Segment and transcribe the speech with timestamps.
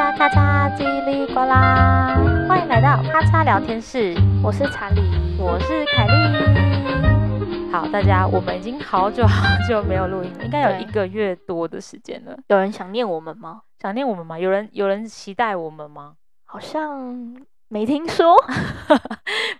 [0.00, 2.16] 嚓咔嚓，叽里呱啦，
[2.48, 4.14] 欢迎来到咔嚓聊天室。
[4.42, 5.02] 我是查理，
[5.38, 7.70] 我是凯莉。
[7.70, 12.34] 好，大家，我们已经好久好久没有录音了，应该有一个月多的时间了。
[12.46, 13.60] 有人想念我们吗？
[13.78, 14.38] 想念我们吗？
[14.38, 16.14] 有人有人期待我们吗？
[16.46, 17.36] 好像
[17.68, 18.34] 没听说。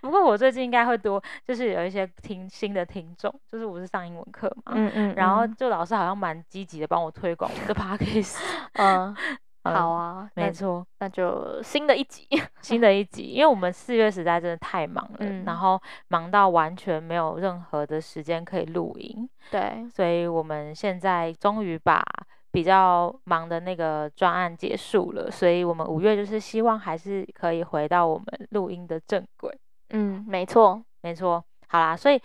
[0.01, 8.43] 不过我最近应该会多，就是有一些听新的听众，就是我是上英文课嘛，嗯，嗯，然后就老师好像蛮积极的帮我推广我的 p o d c a s。
[8.73, 9.15] 嗯。
[9.63, 12.27] 嗯、好啊，没错，那就新的一集，
[12.61, 22.03] 新的一集，因为我们四月实在真的太忙了，嗯、然后忙到完全没有任何的时间可以录音，对，所以我们现在终于把
[22.51, 29.55] 比较忙的那个专案结束了，所以我们五月就是希望还是可以回到我们录音的正轨，
[29.91, 32.19] 嗯，没错，没错，好啦，所以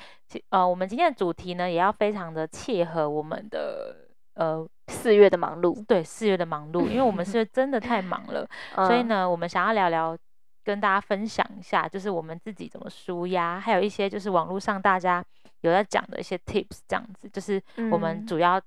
[0.48, 4.05] 呃，我们今天的主题呢，也要非常的切合我们的。
[4.36, 8.46] 呃，四月的忙碌，对，四月的忙碌，因为我们是真的太忙了，
[8.86, 10.14] 所以呢，我们想要聊聊，
[10.62, 15.24] 跟大家分享一下，就是我们自己怎么舒压，还有一些就是网络上大家
[15.62, 17.58] 有在讲的一些 tips，这样子，就是
[17.90, 18.60] 我们主要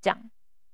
[0.00, 0.16] 讲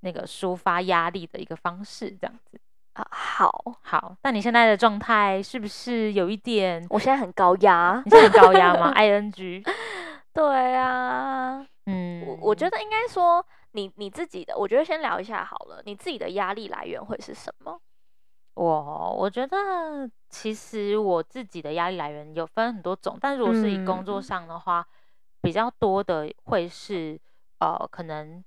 [0.01, 2.61] 那个抒发压力的一个方式，这样子
[2.93, 6.87] 啊，好好，那你现在的状态是不是有一点？
[6.91, 8.93] 我现在很高压，你现在很高压吗？
[9.01, 9.65] ing，
[10.35, 13.43] 对啊，嗯，我我觉得应该说。
[13.77, 15.83] 你你自己的，我觉得先聊一下好了。
[15.85, 17.79] 你自己的压力来源会是什么？
[18.55, 24.89] 我我觉得其实我自己的压力来源有分很多种，但如果是以工作上的话，嗯、
[25.43, 27.21] 比较多的会是
[27.59, 28.43] 呃，可能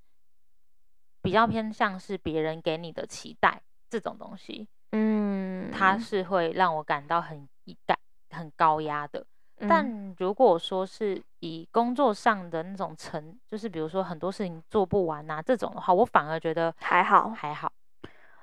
[1.22, 7.48] 比较偏向是别人给你的期待这种东西，嗯，它是会让我感到很
[7.86, 8.00] 感
[8.32, 9.28] 很高压的。
[9.68, 17.72] 但如果说是以工作上的那种成，就是比如说很多事情做不完啊这种的话，我反而觉得还好还好。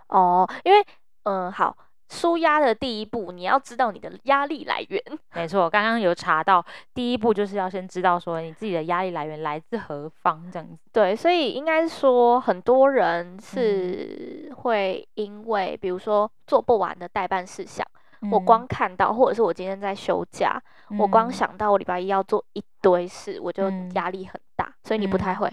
[0.09, 0.85] 哦，因为
[1.25, 1.77] 嗯，好，
[2.09, 5.03] 舒压的第一步，你要知道你的压力来源。
[5.35, 6.65] 没错，刚刚有查到，
[6.95, 10.79] 第一步就是要先知道说你自己的压力来源来自何方这样子。
[10.93, 17.85] 对，所以应该说很多人是会因为，比如说做不完的代办事项。
[18.31, 20.61] 我光看到，或者是我今天在休假，
[20.91, 24.65] 嗯、我光想到我礼拜一要做一堆事，我就压力很大。
[24.67, 25.53] 嗯、所以你不太会？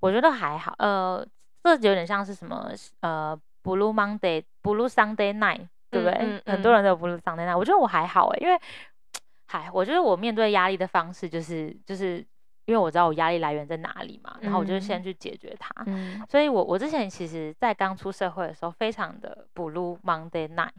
[0.00, 0.74] 我觉得还好。
[0.78, 1.26] 呃，
[1.62, 2.70] 这有点像是什么？
[3.00, 6.42] 呃，Blue Monday，Blue Sunday Night，对不对？
[6.46, 7.56] 很多人都有 Blue Sunday Night。
[7.56, 8.58] 我觉得我还好诶，因为，
[9.46, 12.18] 嗨，我觉得我面对压力的方式就是，就是
[12.66, 15.70] 因为我知道我压力来源在哪里嘛，然后我就先去解决它。
[15.86, 20.70] 嗯、所以我我之前其实，在刚出社会的时候，非常的 Blue Monday Night。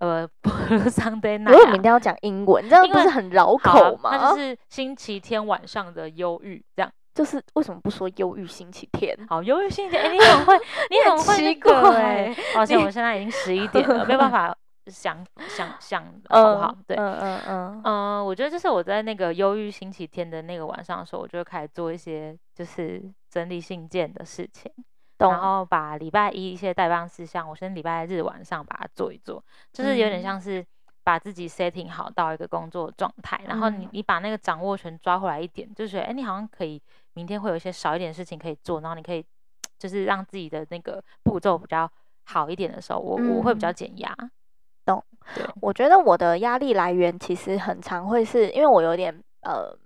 [0.00, 0.28] 呃
[0.90, 2.68] Sunday night，为什么一定要讲英文？
[2.68, 4.10] 这样不是很绕口吗？
[4.12, 9.16] 那就是星期天晚上的忧郁，这样就是为什么不说忧郁星期天？
[9.28, 10.58] 好，忧郁星期天，哎、欸，你很会，
[10.90, 14.56] 你很会那个哎，而且我现在已经十一点了，没有办法
[14.86, 16.74] 想想想， 好不好？
[16.86, 24.72] 对，嗯嗯嗯嗯，我觉得就是我在那个忧郁星期天的那个晚上的时候，我就会开始做一些就是整理信件的事情。
[25.28, 30.64] 然后把礼拜一一些待办事项，我先礼拜日晚上把它做一做，就是有点像是
[31.02, 36.80] 把自己 setting 好到一个工作状态，嗯、然后你你把那个掌握权抓回来一点，就是哎，你好像可以
[37.14, 39.24] 明天会有一些少一点事情可以做，然后你可以
[39.78, 41.90] 就是让自己的那个步骤比较
[42.24, 44.14] 好一点的时候，我、嗯、我会比较减压。
[44.84, 45.04] 懂？
[45.34, 49.76] 对，我觉得我的压力来源其实很常会是因为我有点呃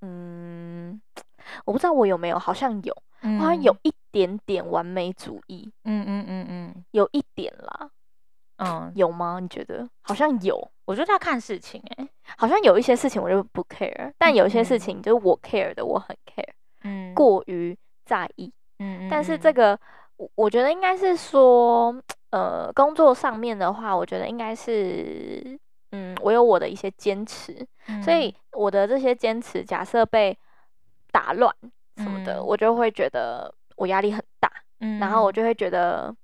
[0.00, 1.00] 嗯，
[1.66, 3.02] 我不知道我有没有，好像有。
[3.20, 7.90] 好像有一点点完美主义，嗯嗯嗯嗯，有一点啦，
[8.58, 9.38] 嗯，有吗？
[9.40, 9.88] 你觉得？
[10.02, 16.52] 好像有，我觉得要看事情，欸，好像有一些事情我就不 care，但有一些事情就是我 care 的，我很 care，
[16.82, 19.78] 嗯，过于在意，嗯，但是这个
[20.16, 21.94] 我我觉得应该是说，
[22.30, 25.58] 呃，工作上面的话，我觉得应该是，
[25.92, 27.66] 嗯，我有我的一些坚持，
[28.02, 30.36] 所以我的这些坚持，假设被
[31.10, 31.54] 打乱。
[31.98, 34.50] 什么的，嗯、我就会觉得我压力很大，
[34.80, 36.14] 嗯、然后我就会觉得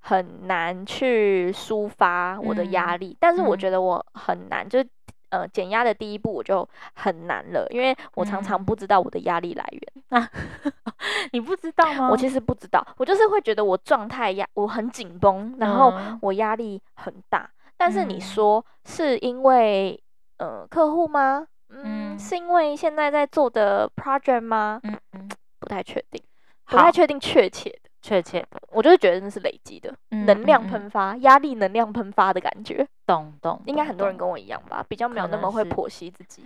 [0.00, 3.08] 很难去抒发我的压力。
[3.12, 4.88] 嗯、但是我觉得我很难，就是
[5.30, 10.20] 呃减压的第一步我就很难了，因为我常常不知道我的压力来源。
[10.20, 10.28] 啊，
[11.32, 12.10] 你不知道吗？
[12.10, 17.40] 我其实不知道，我就是会觉得我状态压，我很紧绷，然后我压力很大。
[17.40, 19.98] 嗯、但是你说是因为
[20.38, 21.46] 呃客户吗？
[21.82, 24.80] 嗯，是因为现在在做的 project 吗？
[24.82, 25.28] 嗯嗯，
[25.58, 26.22] 不太确定，
[26.66, 32.86] 不太确定确切的，确切的，我就是觉得那是累积的，能量喷发，压力能量喷发的感觉。
[33.06, 36.44] 懂懂，应该很多人跟我一样吧，比较没有那么会剖析自己。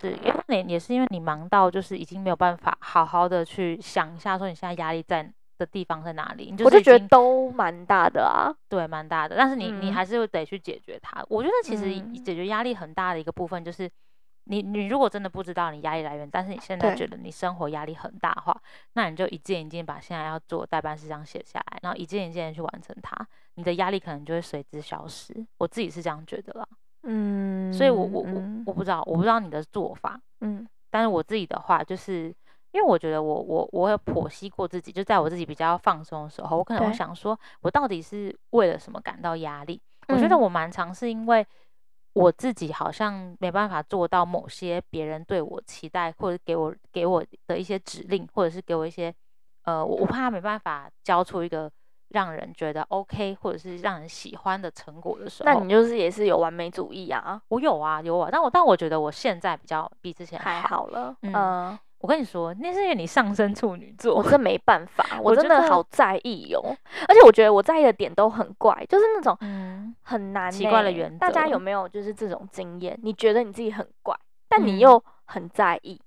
[0.00, 6.54] 是，因为你也是因为你忙到就是已经没有办法好好的去想一下，说你现在压力在的地方在哪里？
[6.64, 9.36] 我就觉得都蛮大的啊，对，蛮大的。
[9.36, 11.24] 但是你、嗯、你还是得去解决它。
[11.28, 13.88] 我觉得其实解决压力很大的一个部分就是
[14.44, 18.62] 你，你你如果真的不知道你压力来源，但是你现在觉得你生活压力很大的话，
[18.94, 23.14] 那你就一件一件把现在要做代办事项写下来，然后一件一件的去完成它，
[23.54, 25.34] 你的压力可能就会随之消失。
[25.58, 26.66] 我自己是这样觉得啦。
[27.02, 30.20] 嗯，所以我我我我不知道，我不知道你的做法。
[30.40, 32.34] 嗯，但是我自己的话就是。
[32.74, 39.80] 因为我觉得我我我有剖析过自己，就在我自己比较放松的时候，我可能会想说，我到底是为了什么感到压力？
[40.08, 41.46] 我觉得我蛮常是因为
[42.14, 49.12] 我自己好像没办法做到某些别人对我期待或者给我给我的一些指令，或者是给我一些
[49.64, 51.70] 呃，我我怕没办法交出一个
[52.10, 57.40] 让人觉得 OK 或者是让人喜欢的成果的时候，那你就是也是有完美主义啊？
[57.48, 61.34] 我有啊，有啊，但我但我觉得我现在比较比之前还好了，嗯。
[61.34, 66.76] 呃我跟你说，那是因为你上升处女座，我真没办法， 我真的好在意哟、喔。
[67.08, 69.34] 而且我觉得我在意的点都很怪，就是那种
[70.02, 71.16] 很难、欸、奇怪的原则。
[71.16, 72.94] 大家有没有就是这种经验？
[73.02, 74.14] 你觉得你自己很怪，
[74.50, 75.98] 但你又很在意？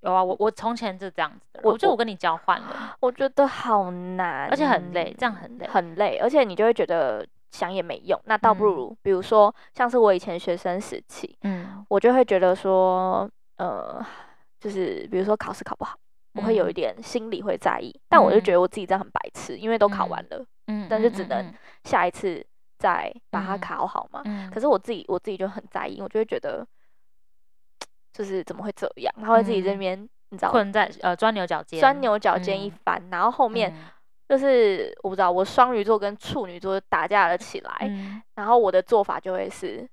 [0.00, 2.96] 嗯、有啊，我我从前就这样子的，我就我跟你交换了。
[3.00, 6.16] 我觉得好难，而且很累，这样很累，很累。
[6.16, 13.28] 而且你就会觉得想也没用，那倒不如，嗯、比如说像是我以前学生时期，嗯，我就会觉得说，
[13.58, 14.02] 呃。
[14.62, 15.98] 就是比如说考试考不好，
[16.34, 22.46] 我会有一点心里会在意，嗯、但我就觉得我自己这样很白痴，因为都考完了，嗯，但是只能下一次
[22.78, 24.22] 再把它考好嘛。
[24.24, 26.64] 嗯、可是我自己我自己就很在意，我就会觉得，
[28.12, 29.12] 就是怎么会这样？
[29.20, 33.74] 他会自己这边、嗯、你知道困在呃钻牛角尖，钻牛角尖一番，嗯、然后后面
[34.28, 39.86] 就是我不知道，我双鱼座跟处女座打架了起来，嗯、然后我的做法就会是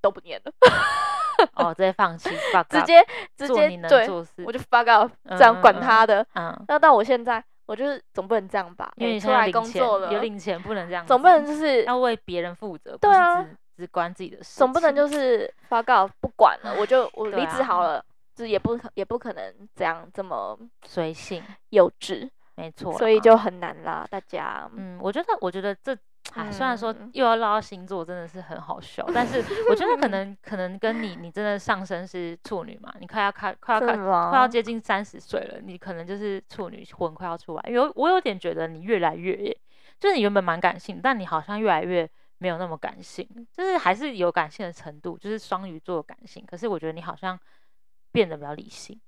[0.00, 0.52] 都不念了。
[1.56, 2.30] 哦，直接放弃，
[2.68, 3.04] 直接
[3.36, 4.08] 直接对，
[4.44, 6.26] 我就 fuck out，这样管他的。
[6.34, 8.92] 嗯，那到我现在，我就是总不能这样吧？
[8.96, 13.44] 因为你出来工作了，有领钱不能这样，总不能就是 要为别人负责，对啊，
[13.76, 18.04] 只管自己的事，总不能就是 fuck out 不管了，我就我离职好了，
[18.34, 24.68] 就也不可也不可能这样这么随性幼稚，没错，所以就很难啦，大家。
[24.76, 25.96] 嗯，我觉得，我觉得这。
[26.34, 37.70] 哎，虽然说又要唠到星座，真的是很好笑，但是我觉得可 能可能跟你，你真的上升是处女嘛，你快要开快要开快要接近三十岁了，你可能就是处女魂快要出来。
[37.70, 39.36] 有我有点觉得你越来越，
[40.00, 42.08] 就是你原本蛮感性，但你好像越来越
[42.38, 46.42] 没有那么感性，就是还是有感性的程度，就是双鱼座感性。
[46.46, 47.38] 可是我觉得你好像
[48.10, 48.98] 变得比较理性。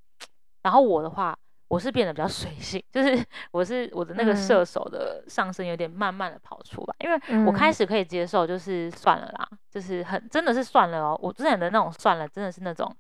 [0.62, 1.38] 然后我的话。
[1.68, 11.18] 我是变得比较随性，就是 我是我的那个射手的上升有点慢慢的跑出来，因为我开始可以接受，就是算了啦，就是很真的是算了哦。
[11.22, 12.94] 我之前的那种算了，真的是那种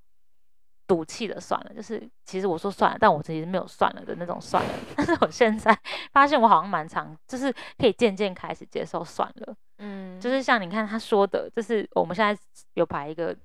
[0.86, 4.70] 赌气的算了，就是其实我说算了，但我其实没有算了的那种算了。
[4.96, 5.78] 但是我现在
[6.12, 13.36] 发现我好像蛮长，就是可以渐渐开始接受算了，嗯，就是像你看他说的，就是我们现在有排一个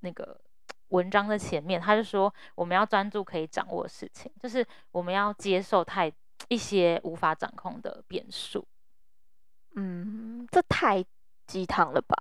[0.00, 0.38] 那个。
[0.90, 6.12] 文章的前面，他就说我们要专注可以掌握的事情，就是我们要接受太
[6.48, 8.64] 一些无法掌控的变数。
[9.74, 11.04] 嗯，这太
[11.46, 12.16] 鸡汤了吧？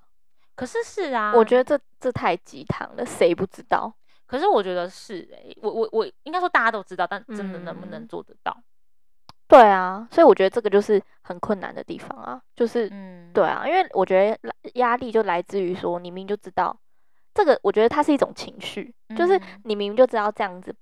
[0.56, 3.94] 可是是啊，我觉得这这太鸡汤了，谁不知道？
[4.25, 8.56] 可是我觉得是诶、欸，我我我应该说大家都知道，但真的能不能做得到？
[8.56, 8.63] 嗯、
[9.48, 16.78] 对啊，所以我觉得这个就是很困难的地方啊，就是嗯，对啊，因为我觉得压力就来自于说你明明就知道。
[17.40, 20.76] 这个我觉得它是一种情绪，就是你明明就知道这样子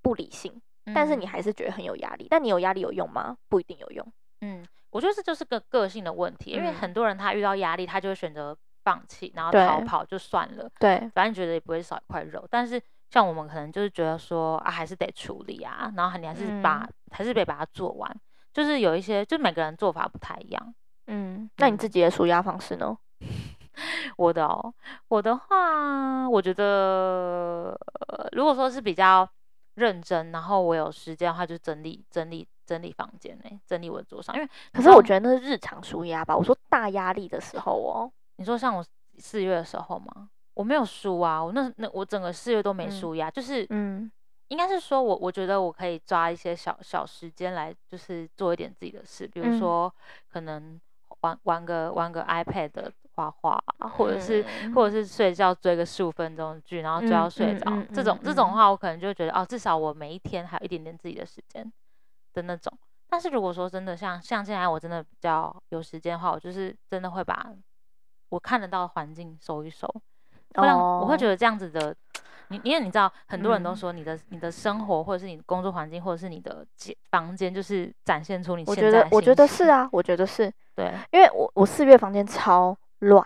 [0.00, 0.50] 不理性，
[0.86, 2.26] 嗯、但是你还是觉得很有压力。
[2.30, 3.36] 但你有压力有用吗？
[3.50, 4.12] 不一定有用。
[4.40, 10.70] 嗯，我觉得这就是个个性的问题，因为很多人他遇到压力，他就会选择放弃，然后逃跑就算了。
[10.80, 12.42] 对，反正觉得也不会少一块肉。
[12.48, 18.16] 但是像我们可能就是觉得说啊，还是得处理啊，然后你还是把、嗯、还是得把它做完。
[18.54, 20.74] 就是有一些，就每个人做法不太一样。
[21.06, 22.96] 嗯，那你自己的舒压方式呢？
[24.16, 24.72] 我的哦，
[25.08, 29.28] 我的话，我觉得，呃，如果说是比较
[29.74, 34.34] 认真，然后我有时间的话，就整理整理整理房间呢，整理我的桌上。
[34.36, 36.36] 因为可是我觉得那是日常舒压吧。
[36.36, 38.84] 我说大压力的时候哦，你说像我
[39.18, 40.30] 四月的时候吗？
[40.54, 44.10] 我没有输啊，我那那我整个四月都没舒压，嗯、就是嗯，
[44.48, 49.92] 应该是说我我觉得我可以抓一些小小时间来，就是做一点自己的事，比如说、嗯、
[50.32, 50.80] 可能
[51.20, 52.70] 玩玩个玩个 iPad
[53.18, 53.28] 的。
[53.28, 53.60] 画画，
[53.96, 57.68] 或者是、嗯、或者是睡觉追个十五分钟剧，然后就要睡着。
[57.68, 61.68] 嗯嗯嗯、这种这种话，我可能就觉得哦，至少我每一天还有一点点自己的时间
[62.32, 62.72] 的那种。
[63.08, 67.52] 但是如果说真的像像现在我真的比较有时间的话，我就是真的会把
[68.28, 69.88] 我看得到的环境收一收，
[70.54, 71.92] 会让我会觉得这样子的，
[72.50, 76.64] 你因为你知道，很多人都说你的你的生活或者是你的工作环境或者是你的
[77.10, 78.86] 房间，就是展现出你现在的。
[78.86, 83.24] 我觉得我觉得是啊，我觉得是对，因为我我四月房间超乱，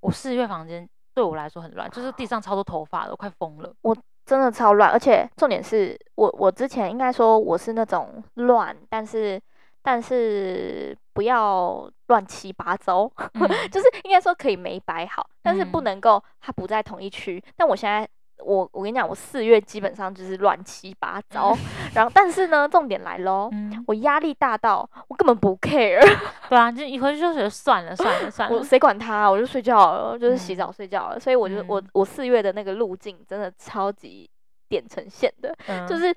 [0.00, 3.72] 我四月房间对我来说很乱，就是地上超多头发的，我快疯了。
[3.82, 9.40] 我真的超乱，而且重点是我我之前应该说我是那种乱，但是。
[9.82, 17.42] 但是不要乱七八糟，嗯、 就是应该说可以没摆好，但是不能够它不在同一区。
[17.46, 18.06] 嗯、但我现在，
[18.44, 21.52] 我我跟你讲，我四月基本上就是乱七八糟。
[21.56, 26.00] 嗯、然后，但是呢，重点来喽，嗯、我压力大到我根本不 care。
[26.48, 31.16] 对啊，就一回去就觉得算了算了算了，我谁管他、啊，我就睡觉了，就是洗澡睡觉了。
[31.16, 34.28] 嗯、所以我就我我四月的那个路径真的超级
[34.68, 36.14] 点成线的，嗯、就是。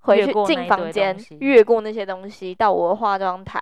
[0.00, 3.60] 回去进房间，越过那些东西，到我的化妆台、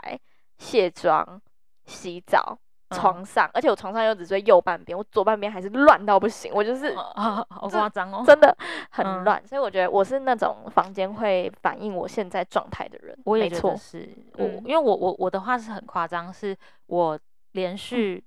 [0.59, 1.40] 卸妆、
[1.87, 2.59] 洗澡、
[2.95, 8.57] 床上，嗯、而且我床上又只睡右半边，我左半边还是乱到不行，我就是啊，好夸张哦，真的
[8.91, 13.19] 很乱，嗯、所以我觉得我是那种房间会反映我现在状态的人。
[13.25, 14.09] 我也觉得是，
[14.39, 17.19] 我因为我我我的话是很夸张，是我
[17.53, 18.23] 连续，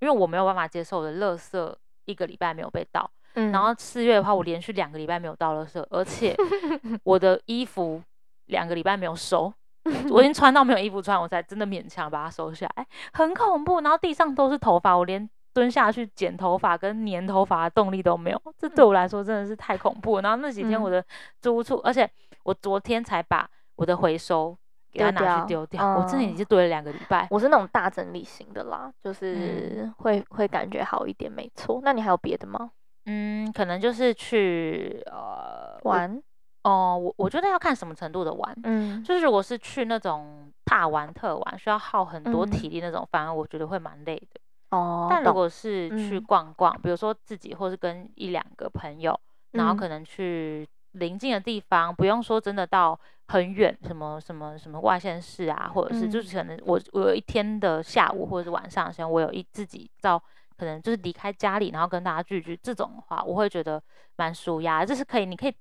[0.00, 1.74] 嗯、因为我没有办法接受我的垃圾
[2.04, 3.10] 一个礼拜没有被倒。
[3.34, 6.34] 嗯，然后四月的话，我连续两个礼拜没有倒垃圾，而且
[7.04, 8.02] 我的衣服
[8.46, 9.52] 两个礼拜没有收，
[10.10, 13.80] 我已经穿到没有衣服穿，我才真的勉强把它收下来，很恐怖。
[13.80, 20.20] 然后地上都是头发，我连蹲下去剪头发跟粘头发的动力都没有，这对我来说真的是太恐怖。
[20.20, 21.04] 然后那几天我的
[21.40, 22.08] 租屋处，而且
[22.44, 24.56] 我昨天才把我的回收
[24.92, 27.26] 给它拿去丢掉，嗯、我真的已经堆了两个礼拜。
[27.30, 31.80] 我是那种大整理型的啦，就是会、嗯、会感觉好一点，没错。
[31.82, 32.70] 那你还有别的吗？
[33.06, 36.22] 嗯，可能就是去呃玩
[36.62, 44.40] 哦，我我觉得要看什么程度的玩，嗯，就是如果是去那种大玩特玩，需要耗很多体力那种，反而我觉得会蛮累的
[44.76, 45.06] 哦。
[45.10, 49.18] 但如果是去逛逛，比如说自己或是跟一两个朋友，
[49.52, 52.98] 然后可能去邻近的地方，不用说真的到
[53.28, 60.22] 很远，什么什么什么外县市啊，或者是就是可能我我有一天的下午或者是晚上，先我有一自己到。
[60.58, 63.82] 可能就是离开家里，然后跟大家聚聚，这种的话，我会觉得
[64.16, 64.84] 蛮舒压。
[64.84, 65.54] 这是可以，你可以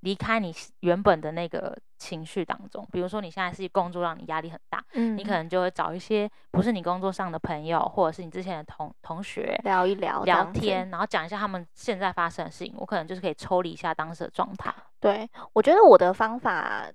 [0.00, 2.86] 离开你原本的那个情绪当中。
[2.92, 12.74] 比如说你现在是工作让你压力很大，嗯，你可能就会找一些不是你工作上的朋友，或者是你之前的同同学聊一聊，聊天，然后讲一下他们现在发生的事情。
[12.76, 14.72] 我可能就是可以抽离一下当时的状态。
[15.00, 16.90] 对，我觉得我的方法，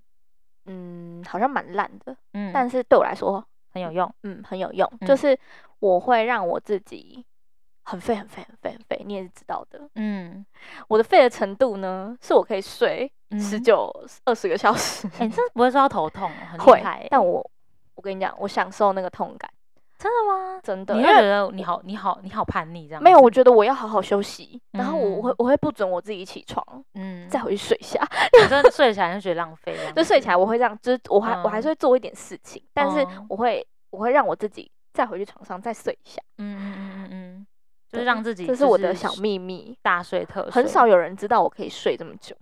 [0.65, 3.45] 嗯，好像蛮烂的，嗯，但是对我来说。
[3.73, 5.39] 很有用，嗯，很有用，嗯、就是
[5.79, 7.25] 我会让我自己
[7.83, 10.45] 很废、很废、很废、很废，你也是知道的，嗯，
[10.87, 13.91] 我的废的程度呢，是我可以睡十九、
[14.25, 17.49] 二十个小时，哎、欸，你真的不会说要头痛，很厉害、欸，但我
[17.95, 19.49] 我跟你讲，我享受那个痛感。
[19.97, 20.59] 真的吗？
[20.63, 23.03] 真的，你会觉得你好，你好，你好叛逆这样？
[23.03, 28.01] 没有，我觉得我要好好休息，然后我会，我会不准我自己起床，嗯，再回去睡下。
[28.41, 36.19] 我真的睡起来就觉得浪费，就睡起来我会这样，就是我还我还是会做一点事情，但是我会我会让我自己再回去床上再睡一下。
[36.39, 37.20] 嗯嗯嗯嗯嗯，
[37.91, 40.51] 就是让自己，这是我的小秘密，大睡特睡。
[40.51, 42.35] 很少有人知道我可以睡这么久，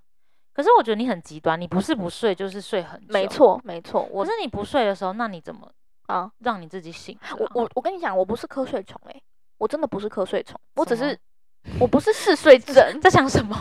[0.54, 3.08] 可是我觉得你很极端，你不是不睡就是睡很久。
[3.10, 5.70] 没错没错，我可是你不睡的时候，那你怎么？
[6.08, 7.18] 啊，让你自己醒。
[7.38, 9.22] 我我我跟你讲，我不是瞌睡虫哎，
[9.58, 11.18] 我真的不是瞌睡虫，我只是
[11.80, 12.76] 我不是嗜睡症。
[13.00, 13.56] 在想什么？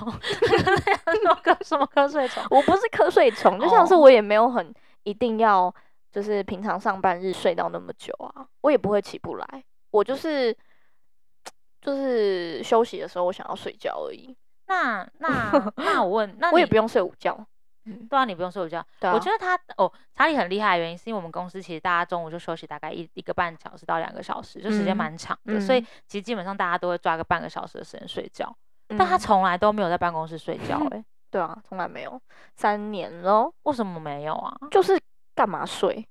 [1.62, 2.42] 什么瞌睡虫？
[2.50, 5.74] 我不是瞌睡虫，就像是我也没有很一定要，
[6.10, 9.64] 就是平常上班日睡到那么久啊，我也不会起不来。
[9.90, 10.56] 我就是
[11.80, 14.36] 就是休息的时候，我想要睡觉而已。
[14.66, 17.38] 那那 那我问，那我也不用睡午觉。
[18.10, 18.84] 对啊，你不用睡午觉。
[19.00, 28.54] 对啊，我觉得他哦，查理很厉害的原因是因为我们公司其实大家中午就休息大概一一个半小时到两个小时，就时间蛮长的，嗯、所以其实基本上大家都会抓个半个小时的时间睡觉。
[28.90, 32.20] 嗯、但他从来都没有在办公室睡觉、 欸，哎、嗯，对啊，从来没有，
[32.54, 34.54] 三年咯，为什么没有啊？
[34.70, 35.00] 就是
[35.34, 36.06] 干嘛睡？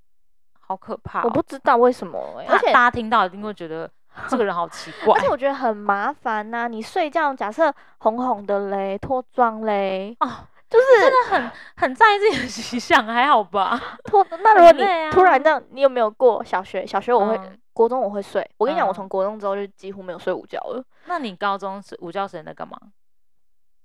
[0.60, 3.90] 好可怕、哦，我不知道为什么、欸，而且大家听到一定会觉得
[4.28, 6.68] 这个人好奇怪，而且我觉得很麻烦呐、啊。
[6.68, 10.30] 你睡觉，假设红红的嘞，脱妆嘞，哦。
[10.70, 13.82] 就是真的很很在意自己的形象，还好吧？
[14.04, 16.86] 脱那如果你突然这样，你有没有过小学？
[16.86, 17.40] 小学我会，
[17.72, 18.46] 国中我会睡。
[18.58, 20.84] 我跟你讲，我从国中之后就几乎没有睡午觉了。
[21.06, 22.78] 那你高中是午觉时间在干嘛？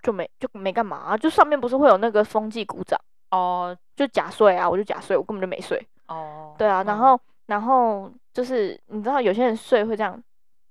[0.03, 1.17] 就没就没干嘛啊？
[1.17, 2.99] 就上面不是会有那个风纪鼓掌
[3.31, 3.77] 哦？
[3.95, 6.53] 就假睡啊，我就假睡，我根本就没睡哦。
[6.59, 10.23] 对啊，然后然后就是你知道有些人睡会这样。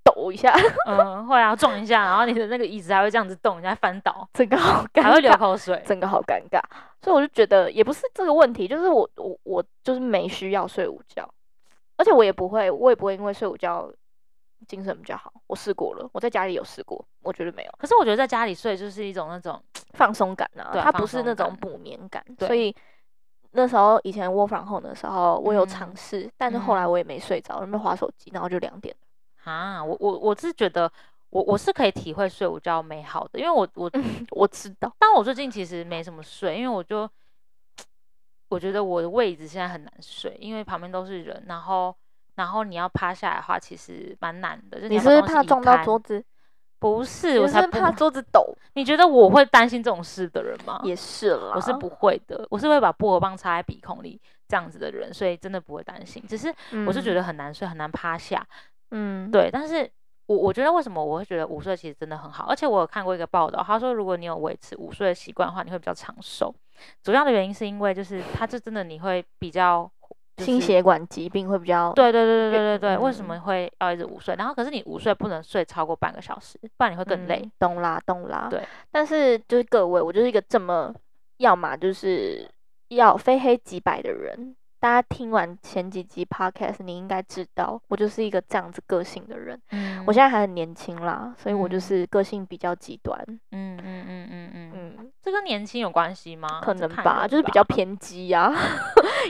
[0.03, 0.51] 抖一下，
[0.87, 6.59] 嗯， 会啊，撞一下，然后你的那个椅子还会这样子动，你还翻倒，整个好尴尬，还会流口水，整个好尴尬。
[7.03, 11.31] 所以我就觉得也不是这个问题，就是我我我就是没需要睡午觉，
[11.97, 13.91] 而且我也不会，我也不会因为睡午觉
[14.67, 15.31] 精神比较好。
[15.45, 17.71] 我试过了，我在家里有试过，我觉得没有。
[17.77, 19.61] 可是我觉得在家里睡就是一种那种
[19.93, 22.25] 放松感啊，它不是那种补眠感。
[22.39, 22.75] 所以
[23.51, 29.51] 那时候以前 work from home 的时候，我有尝试，嗯、但是后来我也没睡着，因为滑手机，然后就两点了。
[29.51, 30.91] 啊，我我我是觉得
[31.29, 37.09] 我我是可以体会睡午觉美好的，因为我我、嗯、我知道，但我最近其实没什么睡，因为我就。
[38.49, 41.95] 我觉得我的位置现在很难睡，因为旁边都是人，然后
[42.35, 44.89] 然后你要趴下来的话，其实蛮难的。
[44.89, 46.21] 你是不是怕撞到桌子？
[46.81, 48.43] 不是，我才怕桌子抖。
[48.73, 50.81] 你觉得我会担心这种事的人吗？
[50.83, 56.23] 也是啦，我是不会的，我是会把薄荷棒插在鼻孔里这样子的人，所以真的不会担心。
[56.27, 56.51] 只是
[56.87, 58.43] 我是觉得很难睡，很难趴下。
[58.89, 59.47] 嗯，对。
[59.51, 59.87] 但是
[60.25, 66.51] 我我觉得为什么我会觉得午睡其实真的很好，而且我有看过一个报道，他说如果你有维持午睡的习惯的话，你会比较长寿。
[67.03, 70.00] 主要的原因是因为就是它就真的你会比较、就是、
[70.45, 74.35] 心血管疾病会比较对对对对对对对，为什么会要一直午睡？
[74.35, 77.41] 然后可是你午睡不能睡超过半个小时，不然你会更累。
[77.43, 78.47] 嗯、懂啦懂啦。
[78.49, 80.93] 对，但是就是各位，我就是一个这么
[81.37, 82.47] 要么就是
[82.89, 84.55] 要非黑即白的人。
[84.79, 89.55] 大家听完前几集 podcast，你应该知道我就是一个这样子个性的人。
[89.69, 93.15] 嗯，我现在还很年轻啦，所以我就是个性比较极端。
[93.51, 94.70] 嗯嗯嗯嗯嗯嗯，
[95.23, 96.61] 这跟年轻有关系吗？
[96.61, 98.55] 可能吧，就是比较偏激呀、啊。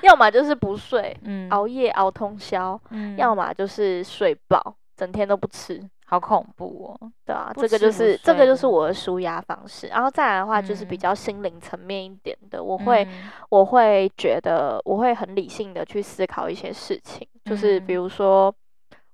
[0.03, 5.81] 要么就是不睡，嗯、熬夜熬通宵，嗯、要么就是睡饱，整天都不吃。
[6.05, 7.11] 好恐怖哦！
[7.25, 9.87] 对啊，这个就是这个就是我的舒压方式。
[9.87, 13.07] 然后再来的话，就是比较心灵层面一点的，嗯、我会
[13.49, 18.53] 我会觉得我会很理性的去思考一些事情，嗯、就是比如说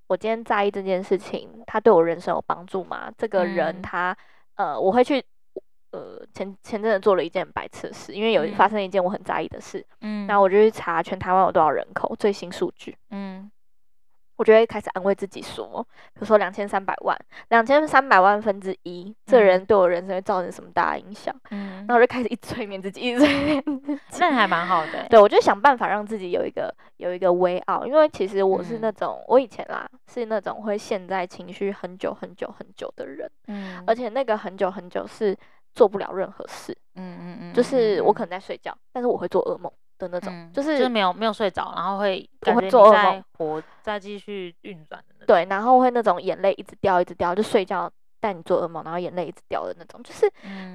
[0.08, 3.12] 我今天在意这件事情，他对我人生有帮助吗？
[3.16, 4.12] 这个人他、
[4.56, 5.24] 嗯、呃，我会去
[5.92, 13.50] 呃前前阵子做了一件白痴的事，因为有发生一件我很在意的事，嗯，然后我就去查全台湾有多少人口最新数据，嗯。
[14.38, 17.18] 我就会开始安慰自己说，比如说两千三百万，
[17.50, 21.36] 两千三百万分之一，这人对我人生会造成什么大影响？
[21.50, 25.08] 嗯，然后我就开始一直催眠自己，一直催眠自己，那还蛮好的、欸。
[25.10, 35.36] 对，我就想办法让自己有一个有一个 way out，因为其实我是那种，嗯、我以前啦是那种会陷在情绪很久很久很久的人，嗯，而且那个很久很久是
[35.78, 39.72] 做不了任何事，嗯嗯嗯，就是我可能在睡觉，但是我会做噩梦。
[40.00, 45.04] 的那种，嗯、就是就是没有没有睡着，然后会我会做噩梦，活再继续运转。
[45.26, 50.32] 对，然后会那种眼泪一直掉一直掉，就睡觉带你做噩梦，然后眼泪一直掉的那种，就是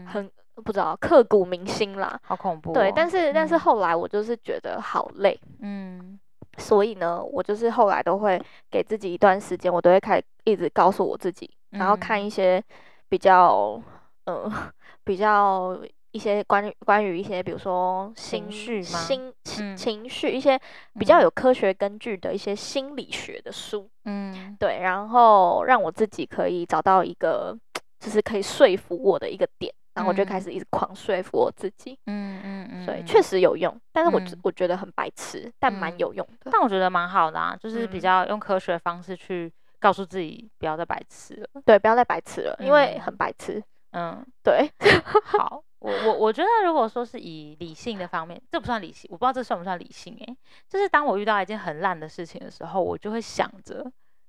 [0.09, 0.31] 很、嗯、
[0.65, 2.75] 不知道刻骨铭心啦，好恐怖、哦。
[2.75, 6.19] 对，但是、嗯、但是后来我就是觉得好累，嗯，
[6.59, 12.61] 所以呢，我就是后来都会给自己一段时间，我都会开一直告诉我自己，然后看一些
[13.09, 13.93] 比较嗯、
[14.25, 14.73] 呃、
[15.05, 15.79] 比较。
[16.15, 18.85] 一些关于关于一些，比如说情绪吗？
[18.85, 20.61] 心情情绪一些
[20.99, 27.57] 比较有科学根据的一些心理学的书，嗯，对，然后让我自己可以找到一个
[27.99, 37.71] 就是可以说服我的一个点，然后我就开始一直狂说服我自己，嗯嗯嗯，所以确实有用，但是我我觉得很白痴，但蛮有用的，但我觉得蛮好的啊，就。
[37.71, 44.71] 是比较用科学的方式去告诉自己不要再白痴了，对，不要再白痴了，因为很白痴，嗯， 对，
[45.25, 45.63] 好。
[45.83, 50.37] 我我我觉得，如果说是以理性的方面，这不算理性，我不知道这算不算理性诶、欸，
[50.69, 53.85] 就是当我遇到一件很烂的事情的时候，我就会想着，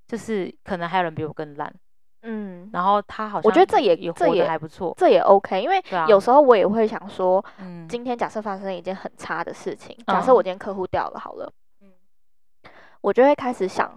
[0.08, 1.72] 就是可能还有人比我更烂，
[2.24, 11.94] 嗯，然后他好像我觉得这也这也还不错，这也 OK，因为有时候我也会想说，嗯，今天假设发生了一件很差的事情，假设我今天客户掉了好了，嗯，
[13.02, 13.88] 我就会开始想，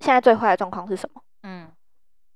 [0.00, 1.22] 现在最坏的状况是什么？
[1.44, 1.70] 嗯。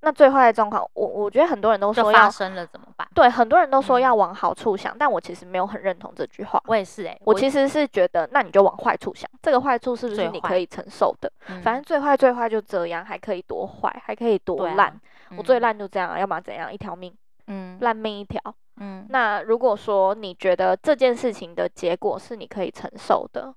[0.02, 3.06] 那最坏的状况，我我觉得很多人都说要发生了怎么办？
[3.14, 6.62] 对，很多人都说要往好处想，嗯、但我其实没有很认同这句话。
[6.66, 11.30] 我也是诶、欸，我其实是觉得，那你就往坏处想，这个坏处是不是你可以承受的？
[11.62, 14.88] 反正最坏最坏就这样，还可以多坏，还可以多烂。
[14.88, 17.14] 啊嗯、我最烂就这样，啊要么怎样，一条命，
[17.48, 18.40] 嗯，烂命一条，
[18.78, 19.06] 嗯。
[19.10, 23.54] 那如果说你觉得这件事情的结果是你可以承受的，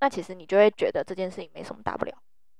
[0.00, 2.12] 那其实你就会觉得这件事情没什么大不了。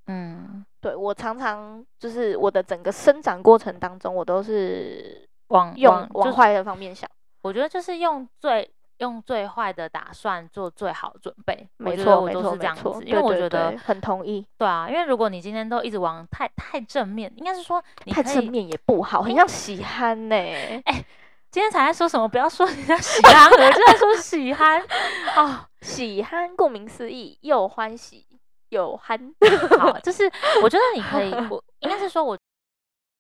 [0.07, 7.09] 嗯，对，我常常就是我的整个生长过程当中，我都是往用往坏的方面想。
[7.43, 11.69] 我觉得就是用最用最坏的打算做最好的准备。
[11.77, 13.05] 没错，没错，是这样子。
[13.05, 14.47] 因为我觉得很同意。
[14.57, 20.35] 对啊，因为如果你今天都一直往太太正面，应该是说太正面也不好，很像喜憨呢。
[20.37, 21.05] 哎，
[21.51, 22.27] 今天才在说什么？
[22.29, 24.83] 不要说人家喜憨，我就在说喜憨
[25.37, 28.25] 哦，喜憨顾名思义，又欢喜。
[28.77, 29.19] 有憨，
[29.79, 30.25] 好，就是
[30.63, 32.37] 我觉得你可以，我应该是说，我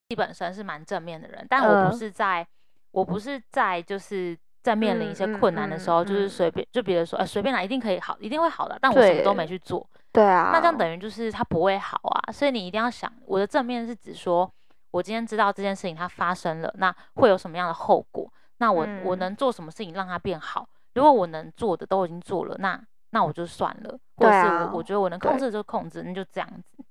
[0.08, 2.46] 基本身是蛮正面的人，但我不是在，
[2.92, 9.84] 我不是在就是在面临一些困难的时候，就是随便就比如说，哎，随便来一定可以好，一定会好的，但我什么都没去做。
[10.12, 12.32] 对啊，那这样等于就是它不会好啊。
[12.32, 14.50] 所以你一定要想，我的正面是指说，
[14.90, 18.32] 我今天知道这件事情它发生了，那会有什么样的后果？
[18.58, 20.66] 那我我能做什么事情让它变好？
[20.94, 26.84] 如果我能做的都已经做了，那那我就算了，或者是我我觉得我能控制就控制，那就这样子，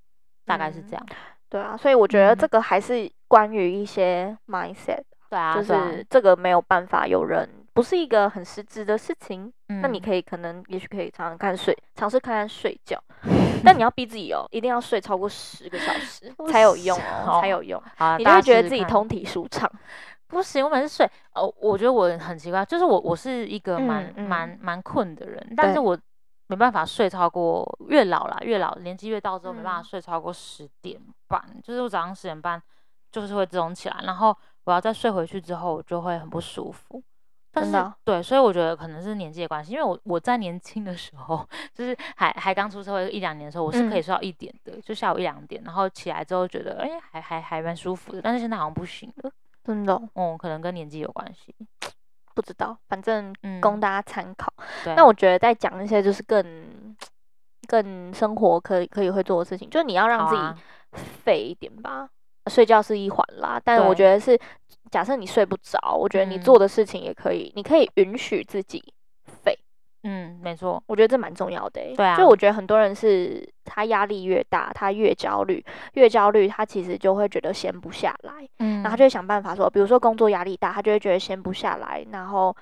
[0.46, 1.06] 大概是这样。
[1.50, 5.04] 对啊，所以我觉得这个还是关于一些 mindset。
[5.30, 9.52] 对啊，就是这个没有办法，有人不是一个很实质的事情。
[9.70, 13.02] 嗯，那你可以可能也许可以尝尝看睡，尝试看看睡觉。
[13.66, 17.82] 但你要逼自己哦，一定要睡超过十个小时 才有用哦，才有用。
[18.20, 19.70] 你就会觉得自己通体舒畅。
[20.28, 25.98] 不行，我每次睡哦，我觉得我很奇怪，就是我我是一个蛮蛮蛮困的人，但是我
[26.48, 32.62] 没办法睡超过，越老啦越老，年纪越到之后没办法睡超过十点半，就是我早上十点半
[33.12, 34.36] 就是会自动起来，然后。
[34.66, 37.00] 我要再睡回去之后，我就会很不舒服。
[37.52, 48.20] 但是，对，所以我觉得可能是年纪的关系，因为我我在年轻的时候，就是还还刚出社会一两年的时候，我是可以睡到一点的，嗯、就下午一两点，然后起来之后觉得，哎、欸，还还还蛮舒服的。
[48.20, 49.32] 但是现在好像不行了，
[49.66, 51.56] 真的，嗯，可能跟年纪有关系，
[52.36, 54.54] 不知道，反正供大家参考。
[54.86, 56.96] 那、嗯、我觉得再讲一些就是更
[57.68, 62.08] 更生活可以可以会做的事情，就是你要让自己废一点吧。
[62.48, 64.40] 睡觉是一环啦，但我觉得是，
[64.92, 68.95] 假设你睡不着，我觉得你做的事情也可以，嗯、你可以允许自己废。
[70.08, 71.94] 嗯，没错，我觉得这蛮重要的、欸。
[71.96, 78.48] 对啊，就我觉得很多人是他压力越大，他越焦虑，越焦虑，他其实就会觉得闲不下来。
[78.60, 82.56] 嗯，然后他就会想办法说，比如说工作压力大，他就会觉得闲不下来，然后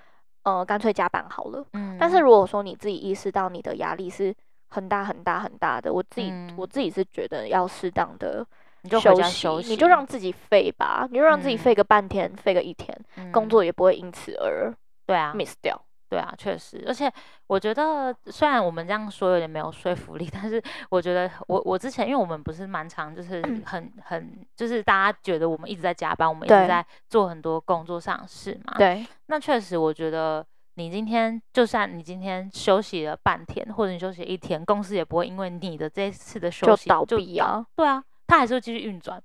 [0.44, 1.66] 呃干脆加班好了。
[1.74, 4.34] 嗯，但是如果说你自己意识到你的压力是
[4.70, 8.46] 很大很大很大的，我自己、嗯、我自己是觉得要适当的。
[8.86, 14.74] 你就休息，休息，你就让自己废吧，你就让自己废个半天，废、嗯、个一天，嗯、工作也不会因此而
[15.06, 15.82] 对啊 miss 掉。
[16.14, 17.12] 对啊，确实，而且
[17.48, 28.76] 我觉得虽然我们这样说有点没有说服力， 但是我觉得我我之前因为我们不是蛮常就是很很就是大家觉得我们一直在加班，我们一直在做很多工作上的事嘛。
[28.78, 30.46] 对，那确实我觉得
[30.76, 37.66] 你今天就算你今天休息了半天，或者你休息一天，公司也不会因为你的这一次的休息就倒闭啊。
[37.76, 38.04] 对啊。
[38.26, 39.22] 它还是会继续运转，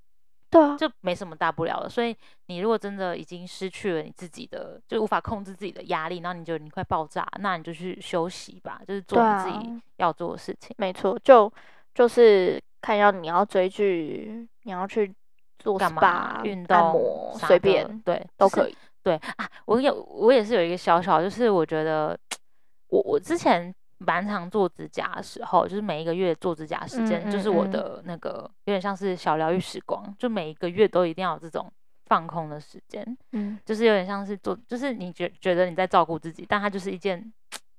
[0.51, 1.89] 对啊，就没什么大不了的。
[1.89, 10.75] 所以你如果真的已经失去了你自己的，就无法控制自己的压力，然后你觉得你快爆炸，那你就去休息吧，就是做你自己要做的事情。
[10.79, 11.53] 没错，就
[11.95, 15.15] 就是看要你要追剧，你要去
[15.59, 18.77] 做干嘛，运动、按摩，随便，对，都可以。
[19.03, 22.19] 对啊，我有我也是有一个小小，就是我觉得
[22.89, 23.75] 我我之前。
[23.99, 31.71] 蛮常做指甲的时候，就是每一个月做指甲时间，嗯嗯嗯、就是我的那个有点像是小疗愈时光，就每一个月都一定要有这种
[32.07, 37.33] 放空的时间，嗯，就是有点像是做，就是你觉觉得你在照顾自己，但它就是一件，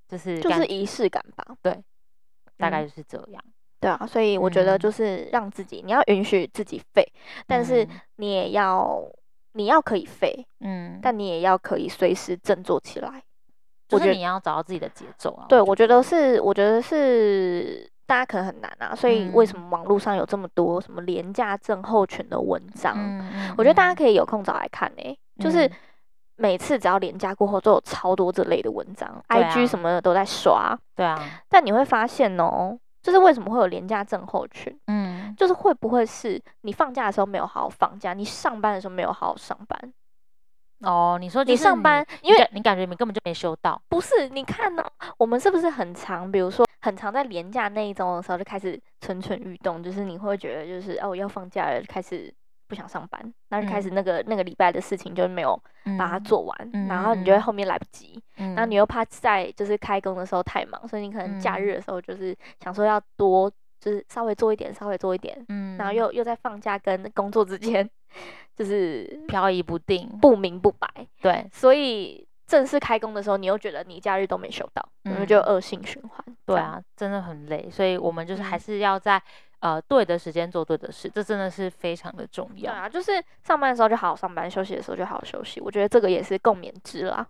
[0.08, 1.82] 就是就是仪式感吧，对，
[2.58, 7.06] 大概就是这样，嗯、对啊，所以我觉得就是让自己，嗯、你要允许自己废，
[7.48, 9.02] 但是你也要
[9.54, 13.24] 你要可以废，嗯，但你也要可以随时振作起来。
[13.92, 15.46] 我觉得你要找到自己的节奏啊！
[15.50, 18.96] 对，我觉得是，我觉得是，大家可能很难啊。
[18.96, 22.94] 所以为什么网络上有这么多什么廉价症候群的文章？
[22.98, 25.20] 嗯、我觉得大家可以有空找来看呢、欸。
[25.38, 25.70] 嗯、就是
[26.36, 30.78] 每次只要廉价过后，都有超多这类的文章、啊、，IG 什么的都在刷。
[30.96, 31.20] 对啊。
[31.50, 34.78] 但你会发现哦、喔，就是为什么会有廉价症候群？
[34.88, 39.94] 嗯，就是会不会是你放假的时候没有好好放假，你上班的时候没有好好上班？
[40.82, 43.82] 哦，你说你，你上班，因为你感觉你根本就没休到。
[43.90, 52.34] 不是，你看呢、喔，我们是不是很长，比如说很长在连假那一周的时候就开始蠢蠢欲动，就是你会觉得就是哦要放假了，开始
[52.68, 55.62] 不想上班，那就开始那个、嗯、那个礼拜的事情就没有
[55.98, 65.94] 把它做完，嗯、然后你就会后面来不及，嗯、然后你又怕在就是开工的时候太忙，所以你可能假日的时候就是想说要多就是稍微做一点，稍微做一点，嗯，然后。
[65.94, 67.90] 又又在放假跟工作之间。
[68.56, 70.88] 就是飘移不定，不明不白。
[71.22, 76.38] 对，所以正式开工的时候，你又觉得你假日都没休到，然后、嗯、就恶性循环。
[76.46, 77.70] 对啊，真的很累。
[77.70, 79.24] 所以我们就是还是要在、嗯、
[79.60, 82.72] 呃对的时间做对的事，这真的是非常的重要。
[82.72, 85.60] 对啊，就是上班的时候就好好上班，休息的时候就好好休息。
[85.62, 87.26] 我觉得这个也是共勉之啦。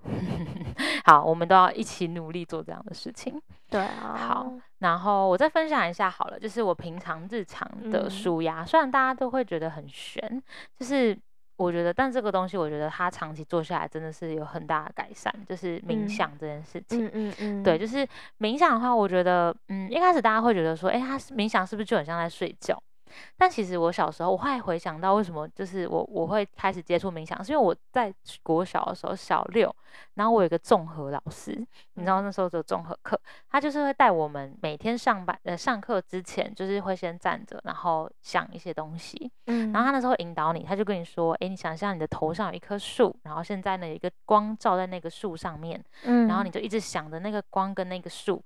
[1.06, 3.42] 好，我们都要一起努力做这样的事情。
[3.70, 4.54] 对啊， 好。
[4.80, 10.42] 然后我再分享一下好了，就是我平常日常的舒压，嗯、虽然大家都会觉得很悬，
[10.78, 11.18] 就是
[11.60, 17.06] 我觉得，但这个东西我觉得它长期做下来真的是有很大的改善，就是冥想这件事情。
[17.06, 18.08] 嗯嗯嗯，嗯嗯对，就是
[18.40, 22.82] 冥想的话，我觉得，嗯，一开始大家会觉得说，哎，他冥想是不是就很像在睡觉？
[23.38, 29.74] 但其实我小时候，我后来回想到为什么就是我我会开始接触冥想，是因为我在国小的时候，小六，
[30.16, 31.52] 然后我有一个综合老师，
[31.94, 33.20] 你知道那时候的综合课，
[33.50, 48.42] 他就是会带我们每天上班呃上课之前，就是会先站着，然后想一些东西，嗯，然后他那时候引导你，他就跟你说，哎，你想象你的头上有一棵树，然后现在呢有一个光照在那个树上面，嗯，然后你就一直想着那个光跟那个树。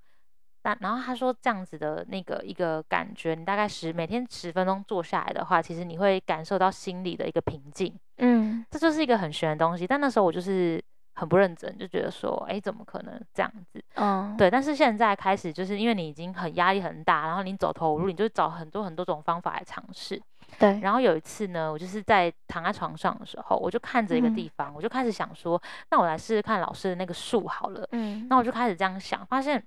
[0.63, 7.93] 但然后他说这样子的那个一个感觉，你大概十每天十分钟做下来的话，其实你会感受到心里的一个平静。
[8.19, 9.85] 嗯，这就是一个很玄的东西。
[9.85, 10.81] 但那时候我就是
[11.15, 13.83] 很不认真，就觉得说，哎，怎么可能这样子？
[13.95, 14.49] 嗯，对。
[14.49, 20.21] 但是现在开始，就是因为你已经很压力很大，然后你走投无路，你就找很多很多种方法来尝试。
[20.57, 20.79] 对。
[20.79, 27.85] 然后有一次呢，我就是在躺在床上的时候，我就看着一个地方，嗯，我就开始想说，那我来试试看老师的那个树好了。
[27.91, 28.27] 嗯。
[28.29, 29.61] 那我就开始这样想，发现。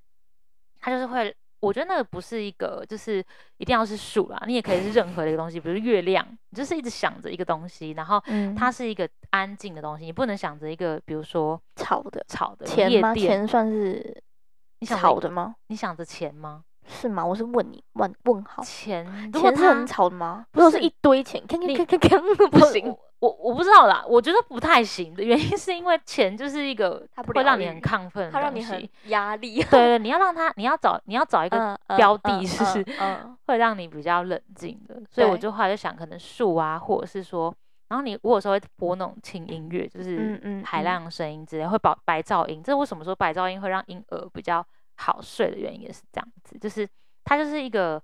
[0.86, 3.18] 它就是会，我觉得那个不是一个，就是
[3.56, 8.22] 一定要是数啦，你也可以是任何的一个东西，比如月亮，你就是一直想着一个东西，然后
[8.56, 13.12] 它是一个安静的东西，你不能想着一个，比如说吵的、吵的钱吗？
[13.16, 14.22] 钱算是
[14.78, 15.56] 你想吵的吗？
[15.66, 16.62] 你想着钱吗？
[16.86, 17.26] 是吗？
[17.26, 20.46] 我是问你问问号，钱钱是很吵的吗？
[20.52, 22.96] 不是，是一堆钱，看看看看看，不行。
[23.18, 29.62] 我我不知道啦，我觉得不太行的原因是因为钱就是一个 会让你很亢奋它让你很压力。
[29.62, 29.64] 对
[29.96, 32.84] 对，你要让他，你要找你要找一个标的，是
[33.46, 35.00] 会让你比较冷静的。
[35.08, 37.54] 所以我就后来就想，可能树啊，或者是说，
[37.88, 42.62] 然后你如果说会播那种轻音乐，就是海浪声音之类，会保白噪音。
[42.62, 44.64] 这为什么说白噪音会让婴儿比较
[44.96, 46.86] 好睡的原因也是这样子，就是
[47.24, 48.02] 它就是一个。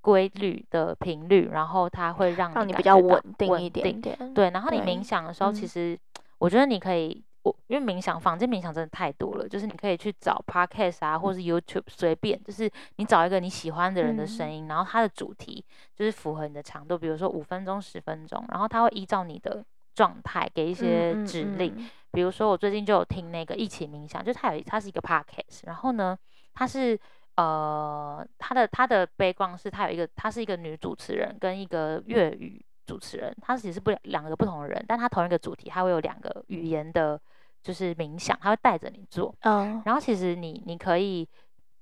[0.00, 4.34] 规律的频率，然后它会让你，让你比较稳定一点点。
[4.34, 5.98] 对，然后你冥想的时候，其实
[6.38, 21.72] 我觉得你可以，我因为冥想坊间冥想真的太多了，就是你可以去找 podcast 啊，或是 YouTube 随便，就是你找一个你喜欢的人的声音，嗯、然后它的主题就是符合你的长度，比如说五分钟、十分钟，然后它会依照你的状态给一些指令。
[21.72, 26.16] 嗯嗯嗯、比如说我最近就有听那个一起冥想，就它有它是一个 podcast，然后呢，
[26.54, 26.98] 它是。
[27.38, 37.20] 呃，他的他的背光是，他有一个，他是一个女主持人跟一个粤语主持人，他其实是不两个不同的人，但他同一个主题，他会有两个语言的，
[37.62, 39.32] 就是冥想，他会带着你做。
[39.42, 41.28] 嗯，然后其实你你可以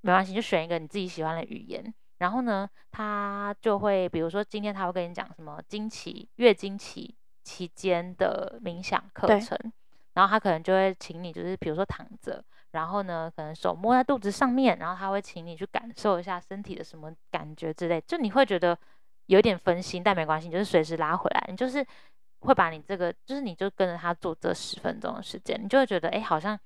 [0.01, 9.71] 没关系，就选一个你自己喜欢的语言，然后呢，他就会比如说今天他会跟你讲什么经期月经期期间的冥想课程，对
[10.17, 12.43] 然后他可能就会请你就是比如说躺着。
[12.71, 18.77] 然后呢，可能手摸在肚子上面，然后他会请你去感受一下身体的什么感觉之类，就你会觉得
[19.27, 21.83] 有点分心，但没关系，你就是随时拉回来，你就是
[22.41, 26.59] 会把你这个，就是你就跟着他做这十分钟的时间，你就会觉得，哎，好像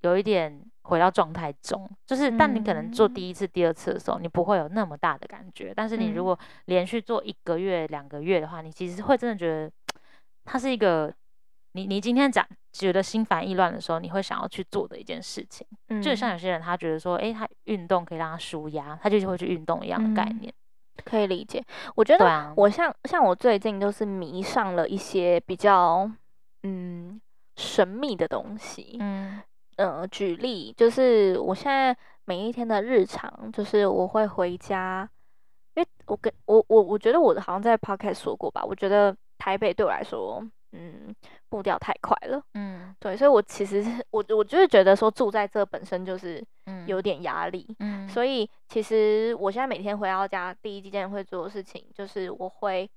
[0.00, 9.70] 有一点回到状态中，就是，但你可能做第一次、第二次的时候，你不会有那么大的感觉，但是你如果连续做一个月、两个月的话，你其实会真的觉得
[10.46, 11.14] 它是一个。
[11.76, 20.50] 你你今天讲觉得心烦意乱的时候，你会想要去做的一件事情，嗯、就像有些人他觉得说，哎，他运动可以让他舒压，他就会去运动一样的概念，
[20.96, 21.62] 嗯、可以理解。
[21.94, 26.10] 我觉得我像像我最近就是迷上了一些比较
[26.62, 27.20] 嗯
[27.56, 29.42] 神秘的东西，嗯
[29.76, 35.06] 呃，举例就是我现在每一天的日常，就是我会回家，
[35.74, 40.42] 因为我跟我我我觉得我好像在 podcast 说过吧，我觉得台北对我来说。
[40.76, 41.14] 嗯，
[41.48, 42.42] 步调太快了。
[42.54, 46.44] 嗯，对，所以我其实 我我就是觉得说住在这本身就是
[46.86, 47.66] 有点压力。
[47.80, 52.88] 嗯，所以其实我现在每天回到家，第一件会做的事情就是我会。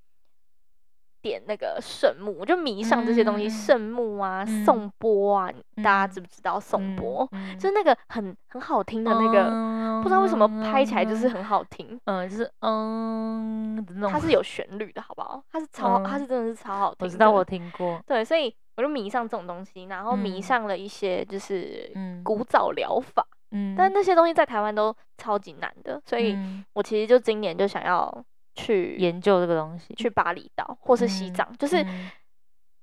[1.21, 7.27] 点那个圣木，我就迷上这些东西，圣木啊，颂钵啊，大家知不知道颂钵？
[7.55, 11.99] 就是那个很很好听的那个，不知道为什么拍起来就是很好听。
[12.05, 15.43] 嗯，就是嗯，它是有旋律的，好不好？
[15.51, 17.05] 它是 超，它是真的是超好听。
[17.05, 18.01] 我知道，我听过。
[18.07, 21.91] 对，所以我就迷上这种东西，然后迷上了一些就是
[22.23, 23.25] 古早疗法。
[23.51, 26.37] 嗯，但那些东西在台湾都超级难的，所以
[26.73, 28.23] 我其实就今年就想要。
[28.59, 32.11] 去研究这个东西，去巴厘岛或是西藏，嗯、就是、嗯、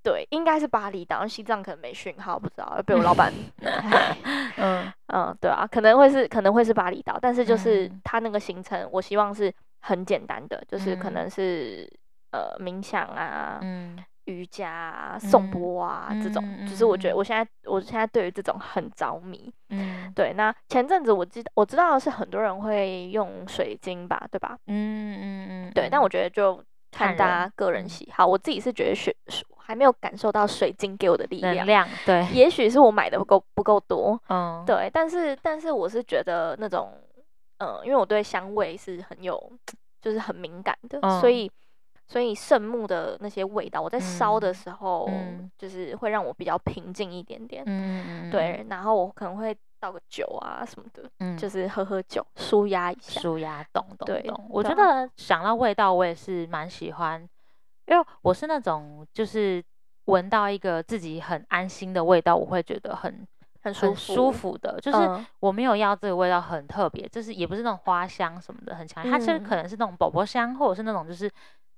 [0.02, 3.32] 对，应该是巴厘岛，西藏可能没讯号，不知道被我老板。
[4.56, 11.84] 嗯 嗯，对啊，可能会是可能会是巴厘岛，但是就是他那个行程，我希望是很简单的，就是可能是、
[12.30, 13.96] 嗯、呃冥想啊，嗯。
[14.26, 19.52] 瑜伽啊、颂钵啊，嗯、这种，嗯、就是我觉得我现在，嗯、我现在对于这种很着迷。
[19.70, 20.32] 嗯，对。
[20.34, 24.56] 那前阵子我知我知道的是很多人会用水晶吧，对吧？
[24.66, 25.72] 嗯嗯嗯。
[25.72, 26.62] 对，但我觉得就
[26.92, 28.26] 看大家个人喜好。
[28.26, 29.16] 我自己是觉得水
[29.56, 31.66] 还没有感受到水晶给我的力量。
[31.66, 32.24] 量对。
[32.32, 34.20] 也许是我买的不够不够多。
[34.28, 34.62] 嗯。
[34.66, 36.92] 对，但是但是我是觉得那种，
[37.58, 39.52] 嗯、呃，因为我对香味是很有。
[39.98, 41.50] 就是很敏感的，嗯、所以
[42.08, 47.64] 所以圣木的那些味道，我在烧的时候，嗯、就是会让我比较平静一点点。
[47.66, 53.20] 嗯对，然后我可能会倒个酒啊什么的，嗯，就是喝喝酒，舒压一下。
[53.20, 54.06] 舒压，懂懂懂。
[54.06, 57.20] 对我觉得想到味道，我也是蛮喜欢，
[57.86, 59.62] 因为我是那种就是
[60.04, 63.26] 闻到一个自己很安心的味道，我会觉得很。
[63.62, 71.28] 很舒服，舒服的，就是我没有要这个味道很特别，就是也不是那种花香什么的很强烈，它其实可能是那种宝宝香，或者是那种就是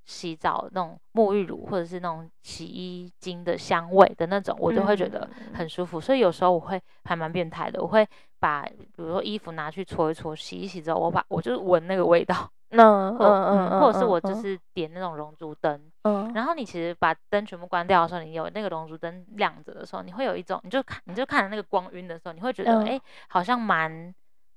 [0.09, 6.01] 洗澡那种沐浴乳，或者是那种洗衣精的香味的那种，我就会觉得很舒服。
[6.01, 8.09] 所以有时候我会还蛮变态的，我会
[8.41, 12.51] 把比如说衣服拿去搓一搓，洗一洗之后，我把我就是闻那个味道。
[12.71, 24.15] 嗯 嗯嗯，或者是我就是点那种熔烛灯，嗯，然后你其实把灯全部关掉的时候，你有那个熔烛灯亮着的时候，你会有一种，你就看你就看着那个光晕的时候，你会觉得哎，好像蛮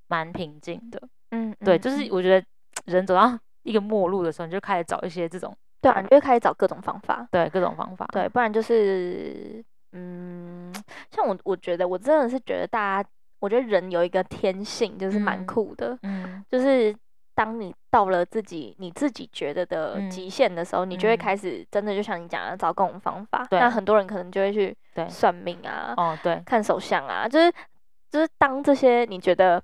[0.08, 2.46] 蛮平静的，嗯，对，就是我觉得
[2.84, 10.72] 人走到一个末路的时候，你就开始找一些这种，对啊，你就开始找各种方法，对，各种方法，对，不然就是，嗯，
[11.10, 13.08] 像我我觉得我真的是觉得大家，
[13.40, 16.94] 我觉得人有一个天性就是蛮酷的，嗯，就是。
[17.34, 23.42] 当你到了自己你自己觉得的极限的时候，嗯、你就会开始真的就像你讲的找各种方法。
[23.52, 24.76] 那、嗯、很多人可能就会去
[25.08, 27.50] 算命啊，哦对，看手相啊，就是
[28.10, 29.60] 就是当这些你觉得。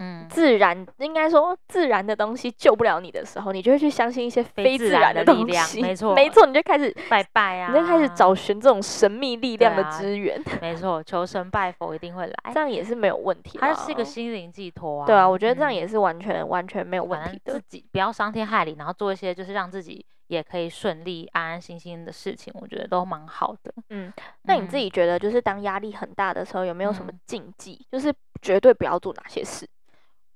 [0.00, 5.66] 嗯，自然应该说自然的东西救不了你的时候，你就会去相信一些非自然的力量。
[5.80, 10.42] 没错，没错，你就开始拜拜啊，你就开始找寻这种神秘力量的资源。
[10.60, 13.58] 没错，求神拜佛一定会来，这样也是没有问题。
[13.58, 15.06] 它是一个心灵寄托啊。
[15.06, 17.52] 对啊，我觉得这样也是完全完全没有问题的。
[17.52, 23.74] 自己不要伤天害理，然后做一些就是让自己也可以顺利安安心心的事情，我觉得都蛮好的。
[23.90, 24.10] 嗯，
[24.44, 27.86] 那你自己觉得就是当压力很大的时候，有没有什么禁忌？
[27.92, 28.10] 就是
[28.40, 29.68] 绝对不要做哪些事？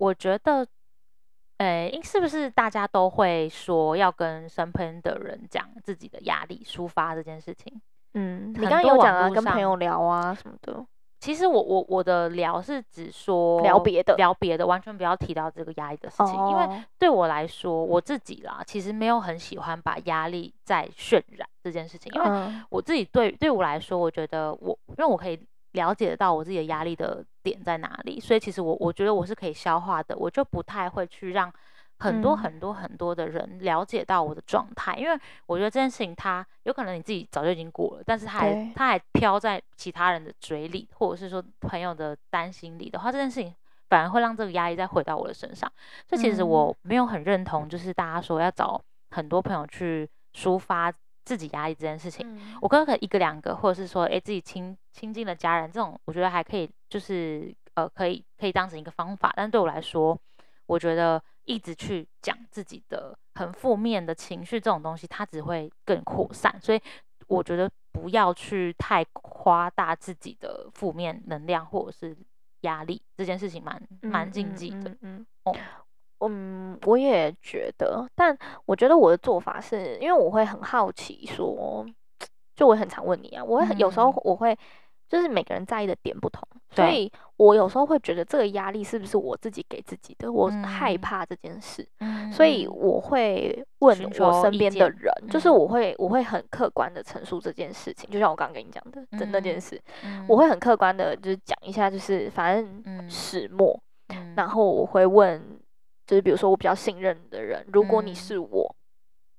[0.05, 0.67] 我觉得，
[1.59, 7.81] 诶、欸，是不是大家都会说要跟身边的人讲自己的压力抒发这件事情？
[8.13, 10.85] 嗯，你刚刚有讲啊，跟朋友聊啊什么的。
[11.21, 25.41] 其实我我我的聊是指说聊别的，聊别的，完全不要提到这个压力的事情，哦、因为对我来说，我自己啦，其实没有很喜欢把压力再渲染这件事情，因为我自己对对我来说，我觉得我因为我可以。
[25.75, 31.53] 了解得到我自己的压力的点在哪里，所以其实我我觉得我是可以消化的，我就不太会去让
[31.99, 43.55] 很多很多很多的人了解到我的状态，嗯、因为我觉得这件事情它有可能你自己早就已经过了，但是它还对它还飘在其他人的嘴里，或者是说朋友的担心里的话，这件事情
[43.89, 45.71] 反而会让这个压力再回到我的身上。
[46.09, 50.93] 所以其实我没有很认同，就是大家说要找很多朋友去抒发。
[51.25, 59.33] 自己压力这件事情，嗯、我刚刚可一个两个，或者是说，诶、欸，自己亲亲近的家人，这种我觉得还可以，就是呃，可以可以当成一个方法。
[59.37, 60.19] 但对我来说，
[60.67, 66.55] 我觉得一直去讲自己的很负面的情绪这种东西，它只会更扩散。
[66.61, 66.81] 所以
[67.27, 72.17] 我觉得不要去太夸大自己的负面能量或者是
[72.61, 74.91] 压力，这件事情蛮蛮禁忌的。
[74.91, 75.55] 嗯，嗯，嗯，嗯。
[76.21, 81.85] 嗯，我也觉得，但我觉得我的做法是因为我会很好奇，说，
[82.57, 84.57] 就我很常问你啊，我会很、嗯、有时候我会，
[85.09, 105.61] 就是每个人在意的点不同，所以我有时候会觉得这个压力是不是我自己给自己的，我害怕这件事，嗯、所以我会问我身边的人，就是我会我会很客观的陈述这件事情，就像我刚刚跟你讲的，的那件事，嗯、我会很客观的，就是讲一下，就是反正始末，嗯、然后我会问。
[106.07, 108.77] 就是比如说我比较信任的人，如果你是我，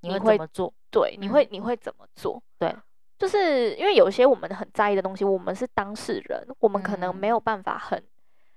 [0.02, 0.74] 嗯、你会怎么做？
[0.90, 2.42] 对，你会你会怎么做？
[2.58, 2.76] 对，
[3.18, 8.04] 就是因为有些我们很在意的东西，我们是当事人，我们可能没有办法很、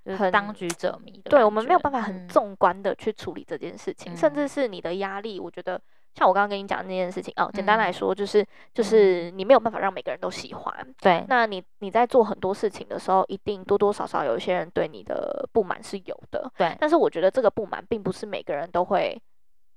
[0.04, 5.80] 嗯、很当局者迷的，对，我们没有办法很纵观的去处理这件事情，嗯、甚至是你的压力，我觉得。
[6.18, 10.94] 像我刚刚跟你讲的那件事情哦，简单来说就是，就是你没有办法让每个人都喜欢。
[11.00, 16.50] 对，那你你在做很多事情的时候，一定多多少少有一些人对你的不满是有的。
[16.58, 19.16] 对，但是我觉得这个不满并不是每个人都会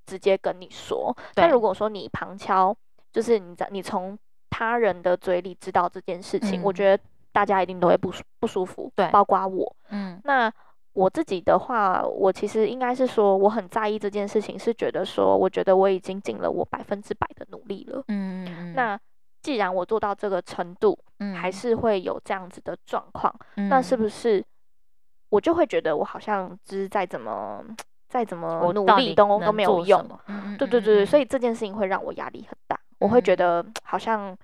[0.08, 1.16] 直接跟你说。
[1.36, 2.76] 但如果说你旁敲，
[3.14, 4.18] 就是你在你从
[4.50, 8.92] 他人的嘴里知道这件事情，我觉得大家一定都会不不舒服。
[8.96, 9.76] 对，包括我。
[9.90, 10.52] 嗯，那。
[10.94, 18.04] 我自己的话，我其实应该是说，我很在意这件事情，是觉得说，我觉得我已经尽了我百分之百的努力了。
[18.10, 18.74] 嗯嗯嗯。
[18.76, 19.00] 那
[19.42, 24.44] 既然我做到这个程度，嗯，还是会有这样子的状况，嗯，那是不是
[25.30, 27.64] 我就会觉得我好像就是再怎么
[28.10, 30.06] 再怎么努力都都没有用？
[30.60, 34.38] 对对对，所以这件事情会让我压力很大，我会觉得好像。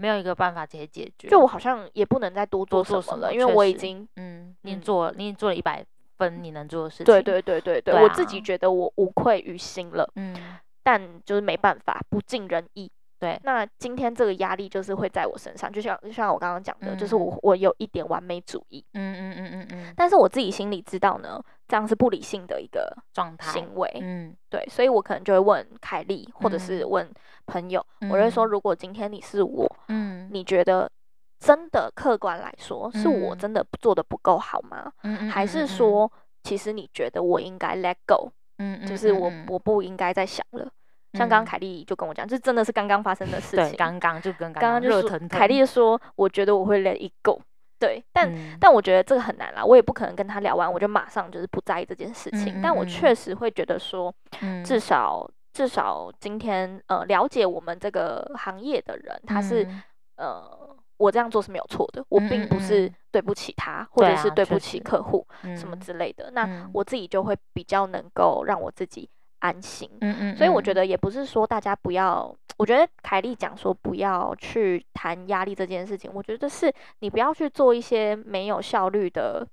[0.00, 5.84] 没有一个办法直接解决，就我好像也不能再多做什么了，因为我已经，嗯，你做，你做了一百
[6.16, 7.04] 分你能做的事情。
[7.04, 10.10] 对对对对对，我自己觉得我无愧于心了。
[10.16, 10.34] 嗯，
[10.82, 12.90] 但就是没办法，不尽人意。
[13.18, 21.38] 对，那今天这个压力就是会在我身上，就像就像我刚刚讲的，嗯、就是我我有一点完美主义，嗯嗯嗯嗯嗯，但是我自己心里知道呢，
[21.70, 23.52] 这样是不理性的一个状态。
[23.52, 27.08] 行为，嗯，对，所以我可能就会问凯莉，或者是问
[27.46, 30.90] 朋友，嗯、我会说，如果今天你是我，嗯，你觉得
[31.38, 34.92] 真的客观来说，是我真的做的不够好吗？
[35.30, 36.10] 还是说，
[36.42, 40.68] 其实你觉得我应该 let go，嗯，就是我我不应该再想了。
[41.12, 43.70] 像刚刚凯莉就跟我讲，这真的是刚刚发生的事情。
[43.70, 47.40] 对，刚刚就跟刚刚就说，凯莉说，我觉得我会 let it go。
[47.80, 52.60] 对，但、嗯、但我觉得这个很难啦，我也不可能跟他聊完，我就马上就是不在意这件事情。
[52.60, 59.78] 嗯、但我确实会觉得说，嗯、至少至少今天呃了解我们这个行业的人，他是、嗯、
[60.16, 66.30] 呃我这样做是没有错的，我并不是对不起他，嗯、或者是对不起客户、啊、什么之类的。
[66.30, 69.08] 嗯、那我自己就会比较能够让我自己。
[69.40, 79.46] 安心，嗯嗯，所以我觉得也不是说大家不要，我觉得凯莉讲说不要去谈压力这件事情，我觉得是你不要去做一些没有效率的，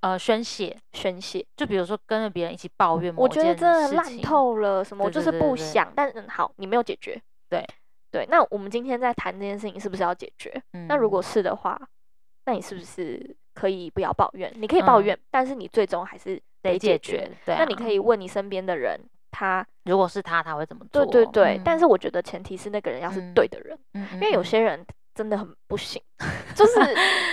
[0.00, 7.66] 呃，宣泄宣泄，就比如说跟着别人一起抱怨，我觉得真的烂透了，什么我就是不想，但是好，你没有解决，对
[8.10, 10.62] 对，那我们今天在谈这件事情是不是要解决？
[10.72, 11.78] 嗯，那如果是的话，
[12.44, 14.52] 那你是不是可以不要抱怨？
[14.56, 19.00] 你可以抱怨，但是你最终还是得解决，对，那你可以问你身边的人。
[19.30, 21.04] 他如果是他，他会怎么做？
[21.06, 26.80] 对对对，嗯、但是我觉得前提是那个人要是对的人，嗯、因为有些人真的很不行，嗯、就是，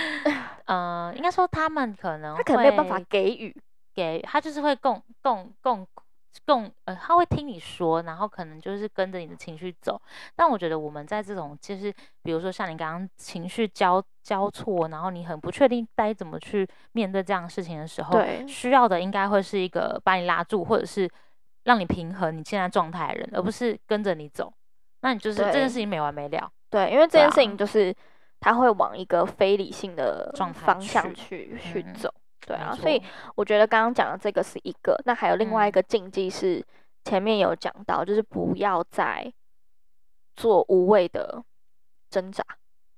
[0.66, 3.54] 呃，应该说他们可能他可能没有办法给予，
[3.94, 5.86] 给他就是会共共共
[6.44, 10.00] 共，呃，他会听你说，然后可能就是跟着你的情绪走。
[10.36, 11.92] 但我觉得我们在这种就是，
[12.22, 21.08] 比如说像你刚刚情绪交交错，然后你很不确定该怎么去面对这样的事情的时候，需要的应该会是一个把你拉住，或者是。
[21.64, 24.52] 让你平衡你现在状态的人，而不是跟着你走，
[25.00, 26.50] 那你就是这件事情没完没了。
[26.70, 27.94] 对，因为这件事情就是
[28.40, 32.12] 他会往一个非理性的方向去去走。
[32.46, 33.02] 对啊，所以
[33.36, 36.62] 我觉得刚刚讲的这个是一个，那还有另外一个禁忌是
[37.04, 39.32] 前面有讲到，就是不要再
[40.36, 41.42] 做无谓的
[42.10, 42.44] 挣扎。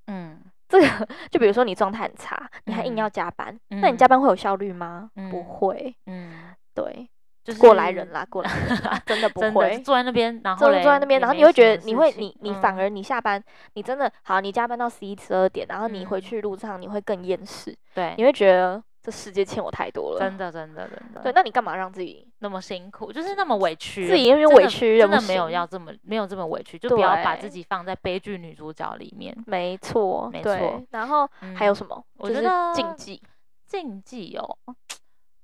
[0.09, 5.11] 嗯，这个就比如说你状态很差，你还硬要加班，那你加班会有效率吗？
[5.31, 5.95] 不会。
[6.07, 7.09] 嗯，对。
[7.47, 13.41] 就是过来人啦， 过来人啦，真的不会坐在那边，然后坐在那边，然后你会觉得你会你你反而你下班，
[13.75, 21.21] 你真的好，你加班到十一十二点，然后你回去路上你会更厌世，对，你会觉得这世界欠我太多了，真的真的真的。
[21.23, 23.13] 对，那你干嘛让自己那么辛苦？
[23.13, 29.33] 就是那么委屈，自己因为委屈，真的没有要这么没有这么委屈，就不要把自己放在悲剧女主角里面。
[29.47, 30.83] 没错，没错。
[30.91, 32.05] 然后还有什么？
[32.17, 33.23] 我觉得禁忌，
[33.69, 34.59] 禁忌哦。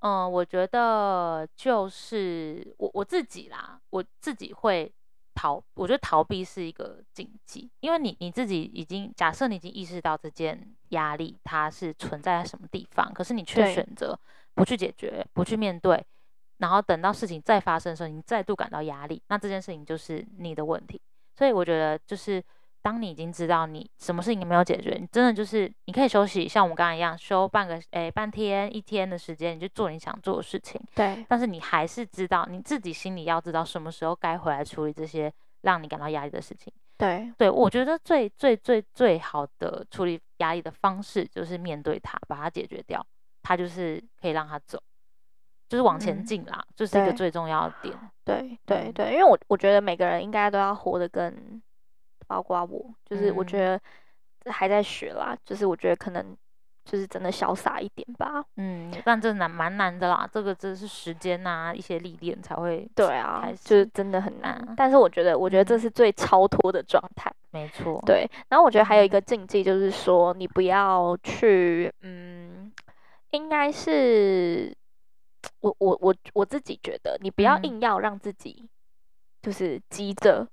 [0.03, 4.93] 嗯，我觉得就是我我自己啦，我自己会
[5.33, 5.63] 逃。
[5.75, 14.19] 我觉得逃避是一个禁忌，因为你你自己已经假设你已经意识到这件压力它是存在在什么地方，可是你却选择
[14.55, 16.05] 不去解决、不去面对，
[16.59, 21.01] 然后等到事情再发生的时候，你再度感到压力，那这件事情就是你的问题。
[21.35, 22.43] 所以我觉得就是。
[22.83, 30.81] 当你已经知道你什么事情没有解决，你真的就是你可以休息，像我们刚刚一样休半个诶、欸、半天一天的时间，你就做你想做的事情。
[30.95, 31.25] 对。
[31.29, 36.73] 但是你还是知道你自己心里要知道什么时候该回来处理这些让你感到压力的事情。
[36.99, 37.33] 对。
[37.39, 43.07] 对，我觉得最最最最好的处理压力的方式就是面对它，把它解决掉，
[43.45, 44.83] 它就是可以让它走，
[45.69, 47.97] 就是往前进啦，嗯、就是一个最重要的点。
[48.25, 51.63] 对对对，因为我我觉得每个人应该都要活得更。
[52.33, 53.79] 包括我，就是我觉得
[54.51, 56.35] 还在学啦，嗯、就是我觉得可能
[56.83, 58.43] 就是真的潇洒一点吧。
[58.57, 62.89] 嗯，但这难蛮难的啦，这个真是时间啊，一些历练才会。
[62.95, 64.59] 对啊，就是真的很难。
[64.67, 67.31] 嗯、但是我觉得，我觉得这是最超脱的状态。
[67.51, 68.03] 没错。
[68.07, 72.73] 对，然后我觉得还有一个禁忌，就是说你不要去，嗯，
[73.33, 74.75] 应该是
[75.61, 78.67] 我我我我自己觉得，你不要硬要让自己
[79.43, 80.49] 就是急着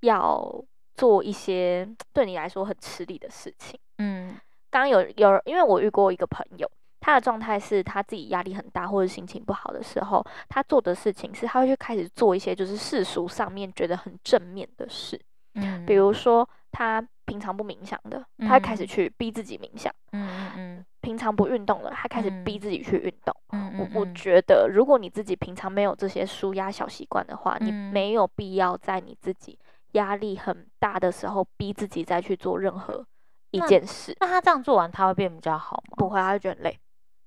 [0.00, 0.64] 要。
[1.02, 3.76] 做一些对你来说很吃力的事情。
[3.98, 4.36] 嗯，
[4.70, 15.20] 刚刚有有，因为我遇过一个朋友，他的状态是他自己压力很大或者心情不好的时候，他做的事情是他会去开始做一些就是世俗上面觉得很正面的事。
[15.56, 19.92] 嗯，比如说他平常不冥想的，他会开始去逼自己冥想。
[20.12, 20.86] 嗯嗯嗯。
[21.00, 23.34] 平常不运动了，他开始逼自己去运动。
[23.48, 29.58] 嗯，我我觉得，如果你自己平常没有这些舒压小习惯的话，你没有必要在你自己。
[29.92, 33.04] 压力很大的时候，逼自己再去做任何
[33.50, 34.16] 一件事。
[34.20, 35.96] 那，那他这样做完，他会变比较好吗？
[35.96, 36.78] 不会，他会觉得很累。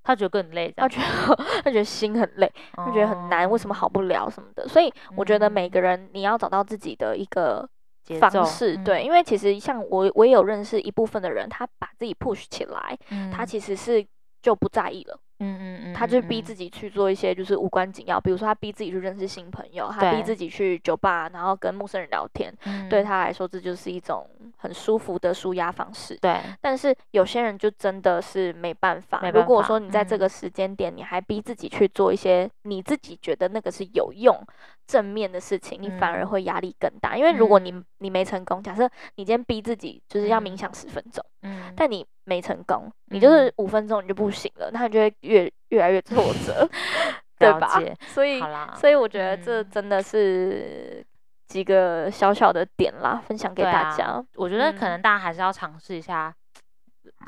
[0.04, 1.36] 他觉得更累，他觉得
[1.66, 4.68] 他觉得心很累，他觉得很难，为什么好不了什么的。
[4.68, 7.68] 所以我觉得每个人你要找到自己的一个
[8.20, 12.96] 方式，对，因为其实像我，我也有认识一部分的人，他把自己 push 起来，
[13.34, 14.06] 他其实是
[14.44, 15.20] 就不在意了。
[15.40, 16.56] 嗯嗯嗯，他就逼自。
[16.56, 22.50] 己去做一些就是无关紧要，比如说他逼自己去认识新朋友，他逼自己去酒吧，然后跟陌生人聊天，
[22.90, 24.26] 对他来说这就是一种
[24.56, 26.16] 很舒服的舒压方式。
[26.22, 29.30] 对，但是有些人就真的是没办法。
[29.32, 34.34] 如果说你在这个时间点，你还逼自己去做一些你自己觉得那个是有用、
[34.88, 37.18] 正面的事情，你反而会压力更大。
[37.18, 46.68] 因为如果你你没成功，假设你今天逼自己就是要冥想十分钟，嗯，但你没成功，你就是五分钟你就不行了，那你就会越越来越挫折，
[47.40, 47.80] 对吧？
[48.08, 48.42] 所以，
[48.76, 51.06] 所以我觉得这真的是
[51.48, 54.24] 几个小小的点啦，分享给大家。
[54.36, 56.34] 我觉得可能大家还是要尝试一下，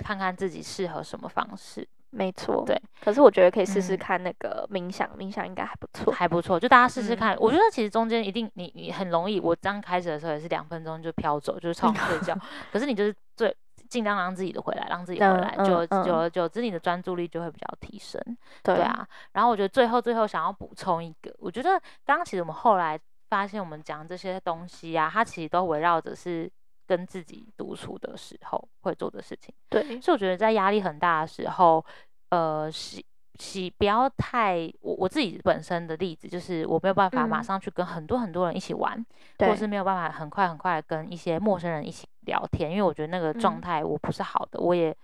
[0.03, 1.87] 看看自己适合什么方式。
[2.09, 2.81] 没错，对。
[3.03, 6.59] 可是我觉得可以试试看那个冥想，冥想应该还不错，还不错。
[6.59, 7.35] 就大家试试看。
[7.37, 12.35] 我觉得其实中间一定你你很容易，我刚开始的时候也是两分钟就飘走，就是超想睡觉。
[12.71, 13.55] 可是你就是最。
[13.89, 18.21] 尽量让自己的回来，让自己回来，嗯、就久而久之，你的专注力就会比较提升。
[18.63, 21.71] 对，对啊，然后我觉得最后最后想要补充一个，我觉得
[22.05, 26.51] 刚刚其实我们后来发现，我们讲这些东西啊，它其实都围绕着是
[26.85, 29.53] 跟自己独处的时候会做的事情。
[29.69, 31.85] 对，所以我觉得在压力很大的时候，
[32.29, 33.03] 呃，是。
[33.37, 38.97] 其不要太我我自己本身的例子就是我没有办法马上去跟很多很多人一起玩，
[39.37, 44.95] 嗯、或是没有办法很快很快跟一些陌生人一起聊天，因为我觉得那个状态我不是好的，嗯、我也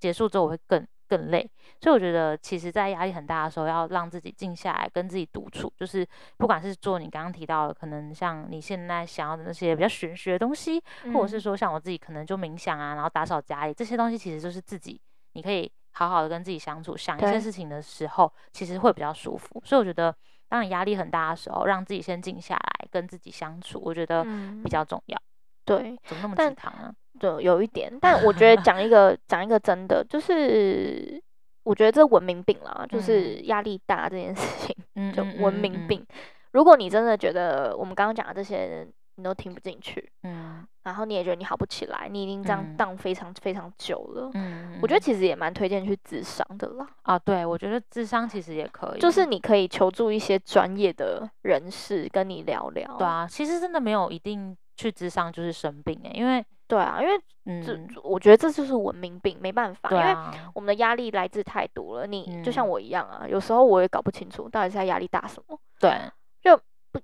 [0.00, 1.48] 结束之后我会更更累，
[1.80, 6.06] 所以我觉得其实，在压力很大的时候，要让自己静下来，跟自己独处，就是
[6.38, 15.00] 不管是做你刚刚提到的，可能像你现在想要的那些比较玄学的东西，嗯、或者是说像我自己可能就冥想啊，然后打扫家里这些东西，其实就是自己
[15.34, 15.70] 你可以。
[15.94, 19.62] 好好的跟自己相处，想一些事情的时候，其实会比较舒服。
[19.64, 20.14] 所以我觉得，
[20.48, 24.24] 当你压力很大的时候，让自己先静下来，跟自己相处，我觉得
[24.62, 25.18] 比较重要。
[25.64, 26.92] 对，怎么那么鸡汤啊？
[27.18, 27.90] 就，有一点。
[28.00, 31.22] 但我觉得讲一个讲一个真的，就是
[31.62, 36.04] 我觉得这文明病啦，就是压力大这件事情， 嗯，就文明病。
[36.52, 38.86] 如果你真的觉得我们刚刚讲的这些，
[39.16, 46.86] 你都听不进去，嗯，然后你也觉得你好不起来，你已经这样荡非常非常久了，嗯，我觉得其实也蛮推荐去智商的啦。
[47.02, 52.96] 啊，对，我觉得智商其实也可以，就是你可以求助一些专业的人士跟你聊聊。
[52.96, 62.06] 对啊，其实真的没有一定去智商就是生病诶，因为对啊，因为这、嗯、我觉得这就是文明病，没办法，啊、因为我们的压力来自太多了。
[62.06, 65.58] 你、嗯、就像我一样啊，有时候我也搞不清楚到底是在压力大什么。
[65.78, 66.23] 对，就。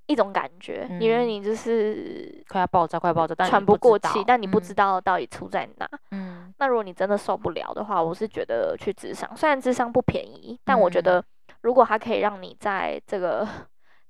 [0.07, 5.89] 一种感觉，因为你就是快要爆炸，快要爆炸，但喘不过气，但你不知道到底出在哪。
[6.11, 11.25] 嗯，那如果你真的受不了的话，我是觉得去智商，虽然智商不便宜，但我觉得
[11.63, 13.47] 如果它可以让你在这个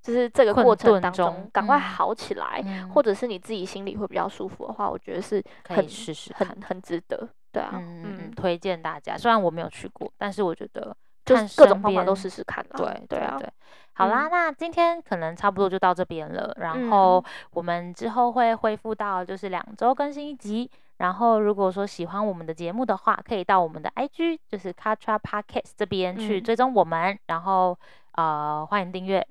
[0.02, 2.62] 就是这个过程当中赶快好起来，
[2.94, 7.28] 或者是你自己心里会比较舒服的话，我觉得是很试试很很值得。
[7.52, 9.18] 对啊，嗯，推荐大家。
[9.18, 10.96] 虽然我没有去过，但是我觉得。
[11.24, 12.64] 就是各种方法都试试看。
[12.76, 13.48] 对对啊，对，
[13.92, 16.54] 好啦，嗯、那今天可能差不多就到这边了。
[16.58, 20.70] 然后我们之后会恢复到就是两周更新一集。
[20.98, 27.14] 然后如果说喜欢我们的节目的话，可以到我们的 IG 就是 Katra Podcast 这边去追踪我们。
[27.14, 27.78] 嗯、然后
[28.12, 29.26] 呃，欢迎订阅。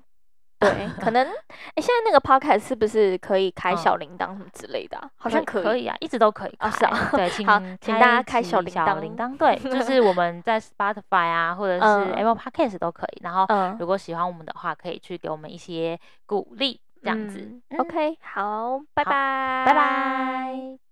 [0.60, 5.10] 对，可能哎，现在那个 podcast 是不是可以开小铃铛什么之类的？
[5.16, 6.68] 好像可以啊，一直都可以啊。
[6.70, 8.72] 是啊，对， 请好，请大家开小铃
[9.16, 9.36] 铛。
[9.38, 13.22] 对，就是我们在 Spotify 啊，或者是 Apple Podcast 都可以。
[13.22, 13.46] 然后，
[13.78, 17.60] 如果喜欢我们的话，可以去给我们一些鼓励，这样子。
[17.78, 20.89] OK，好，拜拜，拜拜。